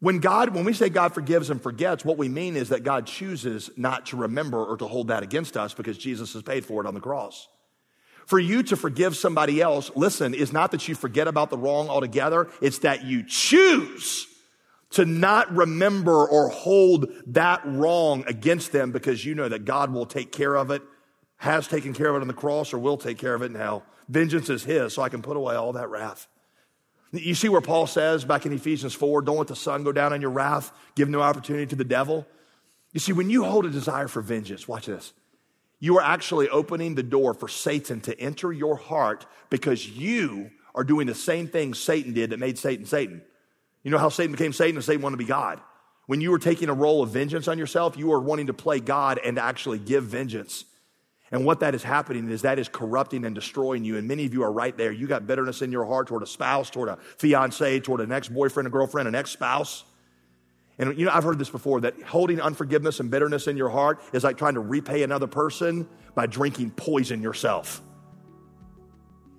When 0.01 0.18
God, 0.18 0.55
when 0.55 0.64
we 0.64 0.73
say 0.73 0.88
God 0.88 1.14
forgives 1.14 1.49
and 1.49 1.62
forgets, 1.62 2.05
what 2.05 2.18
we 2.18 2.29
mean 2.29 2.57
is 2.57 2.70
that 2.70 2.83
God 2.83 3.07
chooses 3.07 3.70
not 3.77 4.07
to 4.07 4.16
remember 4.16 4.62
or 4.62 4.77
to 4.77 4.87
hold 4.87 5.09
that 5.09 5.23
against 5.23 5.57
us 5.57 5.73
because 5.73 5.97
Jesus 5.97 6.33
has 6.35 6.42
paid 6.42 6.64
for 6.64 6.83
it 6.83 6.87
on 6.87 6.94
the 6.94 7.01
cross. 7.01 7.49
For 8.27 8.39
you 8.39 8.63
to 8.65 8.77
forgive 8.77 9.17
somebody 9.17 9.61
else, 9.61 9.91
listen, 9.95 10.35
is 10.35 10.53
not 10.53 10.71
that 10.71 10.89
you 10.89 10.95
forget 10.95 11.29
about 11.29 11.51
the 11.51 11.59
wrong 11.59 11.89
altogether. 11.89 12.49
It's 12.61 12.79
that 12.79 13.05
you 13.05 13.23
choose 13.23 14.27
to 14.91 15.05
not 15.05 15.55
remember 15.55 16.27
or 16.27 16.49
hold 16.49 17.13
that 17.27 17.61
wrong 17.65 18.25
against 18.27 18.73
them 18.73 18.93
because 18.93 19.25
you 19.25 19.35
know 19.35 19.49
that 19.49 19.65
God 19.65 19.93
will 19.93 20.07
take 20.07 20.33
care 20.33 20.55
of 20.55 20.71
it, 20.71 20.83
has 21.37 21.67
taken 21.67 21.93
care 21.93 22.09
of 22.09 22.17
it 22.17 22.23
on 22.23 22.29
the 22.29 22.35
cross, 22.35 22.73
or 22.73 22.79
will 22.79 22.97
take 22.97 23.19
care 23.19 23.35
of 23.35 23.43
it 23.43 23.47
in 23.47 23.57
hell. 23.57 23.85
Vengeance 24.09 24.49
is 24.49 24.65
His, 24.65 24.95
so 24.95 25.03
I 25.03 25.09
can 25.09 25.21
put 25.21 25.37
away 25.37 25.57
all 25.57 25.73
that 25.73 25.91
wrath. 25.91 26.29
You 27.13 27.35
see 27.35 27.49
where 27.49 27.61
Paul 27.61 27.87
says 27.87 28.25
back 28.25 28.47
in 28.47 28.53
Ephesians 28.53 28.95
4, 28.95 29.23
don't 29.23 29.37
let 29.37 29.49
the 29.49 29.57
sun 29.57 29.85
go 29.85 29.93
down 29.93 30.13
on 30.13 30.21
your 30.21 30.31
wrath, 30.31 30.73
give 30.95 31.09
no 31.09 31.21
opportunity 31.21 31.67
to 31.67 31.77
the 31.77 31.85
devil. 31.85 32.27
You 32.93 33.01
see, 33.01 33.13
when 33.13 33.31
you 33.31 33.45
hold 33.45 33.67
a 33.67 33.71
desire 33.71 34.09
for 34.09 34.23
vengeance, 34.23 34.67
watch 34.67 34.87
this 34.87 35.13
you 35.85 35.99
are 35.99 36.03
actually 36.03 36.49
opening 36.49 36.94
the 36.94 37.03
door 37.03 37.35
for 37.35 37.47
Satan 37.47 38.01
to 38.01 38.18
enter 38.18 38.51
your 38.51 38.75
heart 38.75 39.27
because 39.51 39.87
you 39.87 40.51
are 40.75 40.83
doing 40.83 41.07
the 41.07 41.14
same 41.14 41.47
thing 41.47 41.75
Satan 41.75 42.14
did 42.14 42.31
that 42.31 42.38
made 42.38 42.57
Satan 42.57 42.87
Satan. 42.87 43.20
You 43.83 43.90
know 43.90 43.99
how 43.99 44.09
Satan 44.09 44.33
became 44.33 44.55
Satan 44.55 44.77
and 44.77 44.85
Satan 44.85 45.03
wanted 45.03 45.16
to 45.16 45.23
be 45.23 45.29
God. 45.29 45.61
When 46.07 46.23
you 46.23 46.31
were 46.31 46.38
taking 46.38 46.70
a 46.70 46.73
role 46.73 47.03
of 47.03 47.11
vengeance 47.11 47.49
on 47.49 47.59
yourself, 47.59 47.99
you 47.99 48.11
are 48.14 48.20
wanting 48.20 48.47
to 48.47 48.55
play 48.55 48.81
God 48.81 49.20
and 49.23 49.38
actually 49.38 49.79
give 49.79 50.05
vengeance. 50.05 50.64
And 51.31 51.44
what 51.44 51.61
that 51.61 51.75
is 51.75 51.83
happening 51.83 52.31
is 52.31 52.40
that 52.42 52.59
is 52.59 52.66
corrupting 52.70 53.27
and 53.27 53.35
destroying 53.35 53.85
you. 53.85 53.99
And 53.99 54.09
many 54.09 54.25
of 54.25 54.33
you 54.33 54.42
are 54.42 54.53
right 54.53 54.75
there. 54.75 54.90
You 54.90 55.07
got 55.07 55.27
bitterness 55.27 55.61
in 55.61 55.70
your 55.70 55.85
heart 55.85 56.07
toward 56.07 56.23
a 56.23 56.27
spouse, 56.27 56.70
toward 56.70 56.88
a 56.88 56.97
fiance, 57.18 57.81
toward 57.81 58.01
an 58.01 58.11
ex 58.11 58.27
boyfriend, 58.27 58.68
a 58.68 58.70
girlfriend, 58.70 59.07
an 59.07 59.14
ex 59.14 59.33
spouse. 59.33 59.85
And 60.79 60.99
you 60.99 61.05
know, 61.05 61.13
I've 61.13 61.25
heard 61.25 61.39
this 61.39 61.51
before 61.51 61.83
that 61.83 62.01
holding 62.03 62.41
unforgiveness 62.41 63.01
and 63.01 63.11
bitterness 63.11 63.47
in 63.47 63.57
your 63.57 63.69
heart 63.71 64.03
is 64.13 64.25
like 64.25 64.37
trying 64.37 64.55
to 64.55 64.61
repay 64.61 65.03
another 65.03 65.27
person 65.27 65.89
by 66.15 66.27
drinking 66.27 66.71
poison 66.71 67.23
yourself. 67.23 67.83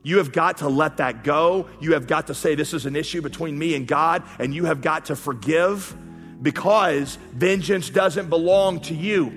You 0.03 0.19
have 0.19 0.31
got 0.31 0.57
to 0.57 0.69
let 0.69 0.97
that 0.97 1.23
go. 1.23 1.67
You 1.81 1.93
have 1.93 2.07
got 2.07 2.27
to 2.27 2.35
say, 2.35 2.55
This 2.55 2.73
is 2.73 2.85
an 2.85 2.95
issue 2.95 3.21
between 3.21 3.57
me 3.57 3.75
and 3.75 3.87
God, 3.87 4.23
and 4.39 4.53
you 4.53 4.65
have 4.65 4.81
got 4.81 5.05
to 5.05 5.15
forgive 5.15 5.95
because 6.41 7.17
vengeance 7.33 7.89
doesn't 7.89 8.29
belong 8.29 8.81
to 8.81 8.93
you. 8.93 9.27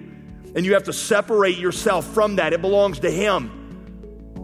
And 0.55 0.65
you 0.65 0.75
have 0.75 0.85
to 0.85 0.93
separate 0.93 1.59
yourself 1.59 2.07
from 2.07 2.37
that, 2.37 2.53
it 2.53 2.61
belongs 2.61 3.01
to 3.01 3.11
Him. 3.11 3.55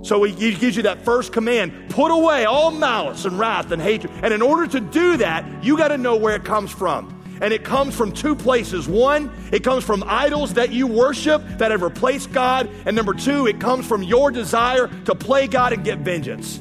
So 0.03 0.23
he 0.23 0.55
gives 0.55 0.77
you 0.77 0.83
that 0.83 1.03
first 1.03 1.33
command 1.33 1.89
put 1.89 2.11
away 2.11 2.45
all 2.45 2.71
malice 2.71 3.25
and 3.25 3.39
wrath 3.39 3.71
and 3.71 3.81
hatred. 3.81 4.13
And 4.23 4.35
in 4.35 4.43
order 4.43 4.67
to 4.67 4.81
do 4.81 5.17
that, 5.17 5.65
you 5.65 5.79
got 5.79 5.89
to 5.89 5.99
know 5.99 6.17
where 6.17 6.37
it 6.37 6.45
comes 6.45 6.71
from. 6.71 7.14
And 7.41 7.53
it 7.53 7.65
comes 7.65 7.95
from 7.97 8.13
two 8.13 8.35
places. 8.35 8.89
One, 8.89 9.31
it 9.53 9.65
comes 9.65 9.85
from 9.85 10.05
idols 10.07 10.55
that 10.55 10.71
you 10.71 10.87
worship 10.87 11.43
that 11.59 11.71
have 11.71 11.83
replaced 11.83 12.33
God. 12.33 12.69
And 12.87 12.95
number 12.97 13.15
two, 13.15 13.47
it 13.47 13.61
comes 13.61 13.87
from 13.87 14.03
your 14.03 14.31
desire 14.31 14.89
to 15.05 15.15
play 15.15 15.47
God 15.47 15.73
and 15.73 15.85
get 15.85 15.99
vengeance. 15.99 16.61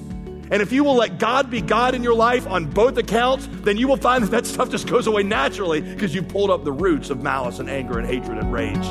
And 0.52 0.62
if 0.62 0.72
you 0.72 0.84
will 0.84 0.96
let 0.96 1.18
God 1.18 1.50
be 1.50 1.62
God 1.62 1.96
in 1.96 2.04
your 2.04 2.14
life 2.14 2.46
on 2.48 2.66
both 2.66 2.98
accounts, 2.98 3.48
then 3.62 3.78
you 3.78 3.88
will 3.88 3.98
find 3.98 4.24
that 4.24 4.32
that 4.32 4.46
stuff 4.46 4.70
just 4.70 4.88
goes 4.88 5.08
away 5.08 5.24
naturally 5.24 5.82
because 5.82 6.14
you've 6.14 6.28
pulled 6.28 6.52
up 6.52 6.64
the 6.64 6.72
roots 6.72 7.10
of 7.10 7.24
malice 7.24 7.60
and 7.60 7.70
anger 7.70 7.98
and 7.98 8.08
hatred 8.08 8.38
and 8.38 8.54
rage. 8.54 8.86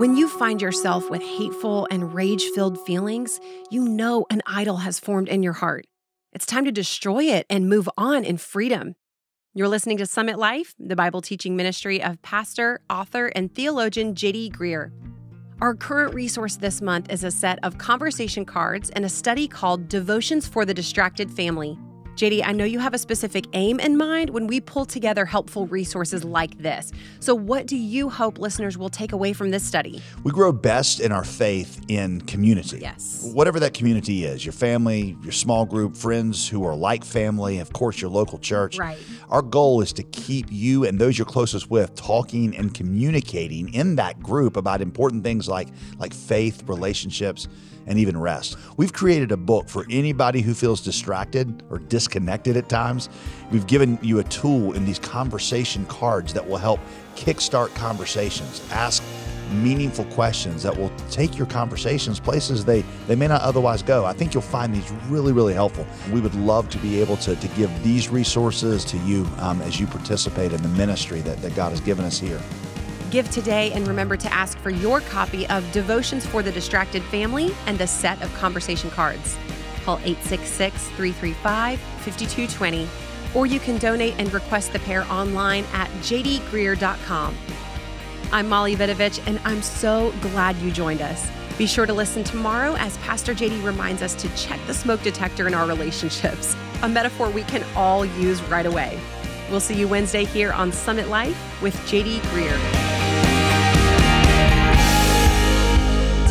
When 0.00 0.16
you 0.16 0.28
find 0.28 0.62
yourself 0.62 1.10
with 1.10 1.20
hateful 1.20 1.86
and 1.90 2.14
rage 2.14 2.42
filled 2.54 2.84
feelings, 2.86 3.38
you 3.70 3.86
know 3.86 4.24
an 4.30 4.40
idol 4.46 4.78
has 4.78 4.98
formed 4.98 5.28
in 5.28 5.42
your 5.42 5.52
heart. 5.52 5.86
It's 6.32 6.46
time 6.46 6.64
to 6.64 6.72
destroy 6.72 7.24
it 7.24 7.44
and 7.50 7.68
move 7.68 7.88
on 7.98 8.24
in 8.24 8.38
freedom. 8.38 8.94
You're 9.52 9.66
listening 9.66 9.96
to 9.96 10.06
Summit 10.06 10.38
Life, 10.38 10.76
the 10.78 10.94
Bible 10.94 11.20
teaching 11.20 11.56
ministry 11.56 12.00
of 12.00 12.22
pastor, 12.22 12.80
author, 12.88 13.32
and 13.34 13.52
theologian 13.52 14.14
J.D. 14.14 14.52
Greear. 14.52 14.92
Our 15.60 15.74
current 15.74 16.14
resource 16.14 16.54
this 16.54 16.80
month 16.80 17.10
is 17.10 17.24
a 17.24 17.32
set 17.32 17.58
of 17.64 17.76
conversation 17.76 18.44
cards 18.44 18.90
and 18.90 19.04
a 19.04 19.08
study 19.08 19.48
called 19.48 19.88
Devotions 19.88 20.46
for 20.46 20.64
the 20.64 20.72
Distracted 20.72 21.32
Family. 21.32 21.76
JD, 22.20 22.42
I 22.44 22.52
know 22.52 22.66
you 22.66 22.80
have 22.80 22.92
a 22.92 22.98
specific 22.98 23.46
aim 23.54 23.80
in 23.80 23.96
mind 23.96 24.28
when 24.28 24.46
we 24.46 24.60
pull 24.60 24.84
together 24.84 25.24
helpful 25.24 25.66
resources 25.68 26.22
like 26.22 26.58
this. 26.58 26.92
So, 27.18 27.34
what 27.34 27.66
do 27.66 27.78
you 27.78 28.10
hope 28.10 28.38
listeners 28.38 28.76
will 28.76 28.90
take 28.90 29.12
away 29.12 29.32
from 29.32 29.50
this 29.50 29.64
study? 29.64 30.02
We 30.22 30.30
grow 30.30 30.52
best 30.52 31.00
in 31.00 31.12
our 31.12 31.24
faith 31.24 31.82
in 31.88 32.20
community. 32.20 32.76
Yes. 32.78 33.26
Whatever 33.32 33.58
that 33.60 33.72
community 33.72 34.26
is 34.26 34.44
your 34.44 34.52
family, 34.52 35.16
your 35.22 35.32
small 35.32 35.64
group, 35.64 35.96
friends 35.96 36.46
who 36.46 36.62
are 36.66 36.76
like 36.76 37.04
family, 37.04 37.58
of 37.58 37.72
course, 37.72 38.02
your 38.02 38.10
local 38.10 38.38
church. 38.38 38.76
Right. 38.76 38.98
Our 39.30 39.40
goal 39.40 39.80
is 39.80 39.94
to 39.94 40.02
keep 40.02 40.48
you 40.50 40.84
and 40.84 40.98
those 40.98 41.16
you're 41.16 41.24
closest 41.24 41.70
with 41.70 41.94
talking 41.94 42.54
and 42.54 42.74
communicating 42.74 43.72
in 43.72 43.96
that 43.96 44.20
group 44.22 44.58
about 44.58 44.82
important 44.82 45.24
things 45.24 45.48
like, 45.48 45.68
like 45.98 46.12
faith, 46.12 46.64
relationships 46.66 47.48
and 47.86 47.98
even 47.98 48.18
rest. 48.18 48.56
We've 48.76 48.92
created 48.92 49.32
a 49.32 49.36
book 49.36 49.68
for 49.68 49.86
anybody 49.90 50.40
who 50.40 50.54
feels 50.54 50.80
distracted 50.80 51.62
or 51.70 51.78
disconnected 51.78 52.56
at 52.56 52.68
times. 52.68 53.08
We've 53.50 53.66
given 53.66 53.98
you 54.02 54.18
a 54.18 54.24
tool 54.24 54.72
in 54.72 54.84
these 54.84 54.98
conversation 54.98 55.86
cards 55.86 56.32
that 56.34 56.46
will 56.46 56.58
help 56.58 56.80
kickstart 57.16 57.74
conversations, 57.74 58.62
ask 58.70 59.02
meaningful 59.52 60.04
questions 60.06 60.62
that 60.62 60.76
will 60.76 60.92
take 61.10 61.36
your 61.36 61.46
conversations 61.46 62.20
places 62.20 62.64
they, 62.64 62.82
they 63.06 63.16
may 63.16 63.26
not 63.26 63.40
otherwise 63.42 63.82
go. 63.82 64.04
I 64.04 64.12
think 64.12 64.32
you'll 64.32 64.42
find 64.42 64.74
these 64.74 64.90
really, 65.08 65.32
really 65.32 65.54
helpful. 65.54 65.86
We 66.12 66.20
would 66.20 66.34
love 66.34 66.68
to 66.70 66.78
be 66.78 67.00
able 67.00 67.16
to, 67.18 67.36
to 67.36 67.48
give 67.48 67.70
these 67.82 68.08
resources 68.08 68.84
to 68.86 68.96
you 68.98 69.26
um, 69.38 69.60
as 69.62 69.80
you 69.80 69.86
participate 69.86 70.52
in 70.52 70.62
the 70.62 70.68
ministry 70.68 71.20
that, 71.22 71.40
that 71.42 71.54
God 71.54 71.70
has 71.70 71.80
given 71.80 72.04
us 72.04 72.18
here. 72.18 72.40
Give 73.10 73.28
today 73.28 73.72
and 73.72 73.88
remember 73.88 74.16
to 74.16 74.32
ask 74.32 74.56
for 74.58 74.70
your 74.70 75.00
copy 75.00 75.44
of 75.48 75.70
Devotions 75.72 76.24
for 76.24 76.44
the 76.44 76.52
Distracted 76.52 77.02
Family 77.04 77.52
and 77.66 77.76
the 77.76 77.86
set 77.86 78.22
of 78.22 78.32
conversation 78.34 78.88
cards. 78.90 79.36
Call 79.84 79.96
866 79.98 80.86
335 80.90 81.80
5220 81.80 82.88
or 83.34 83.46
you 83.46 83.58
can 83.58 83.78
donate 83.78 84.14
and 84.18 84.32
request 84.32 84.72
the 84.72 84.78
pair 84.80 85.04
online 85.10 85.64
at 85.72 85.88
jdgreear.com. 86.02 87.36
I'm 88.32 88.48
Molly 88.48 88.76
Vidovich, 88.76 89.20
and 89.26 89.40
I'm 89.44 89.62
so 89.62 90.12
glad 90.20 90.56
you 90.58 90.70
joined 90.70 91.02
us. 91.02 91.28
Be 91.58 91.66
sure 91.66 91.86
to 91.86 91.92
listen 91.92 92.22
tomorrow 92.22 92.76
as 92.76 92.96
Pastor 92.98 93.34
JD 93.34 93.64
reminds 93.64 94.02
us 94.02 94.14
to 94.22 94.28
check 94.36 94.60
the 94.66 94.74
smoke 94.74 95.02
detector 95.02 95.46
in 95.48 95.54
our 95.54 95.66
relationships, 95.66 96.56
a 96.82 96.88
metaphor 96.88 97.28
we 97.30 97.42
can 97.42 97.64
all 97.76 98.04
use 98.04 98.40
right 98.44 98.66
away. 98.66 99.00
We'll 99.50 99.60
see 99.60 99.74
you 99.74 99.88
Wednesday 99.88 100.24
here 100.24 100.52
on 100.52 100.70
Summit 100.70 101.08
Life 101.08 101.60
with 101.60 101.74
JD 101.88 102.20
Greear. 102.20 102.89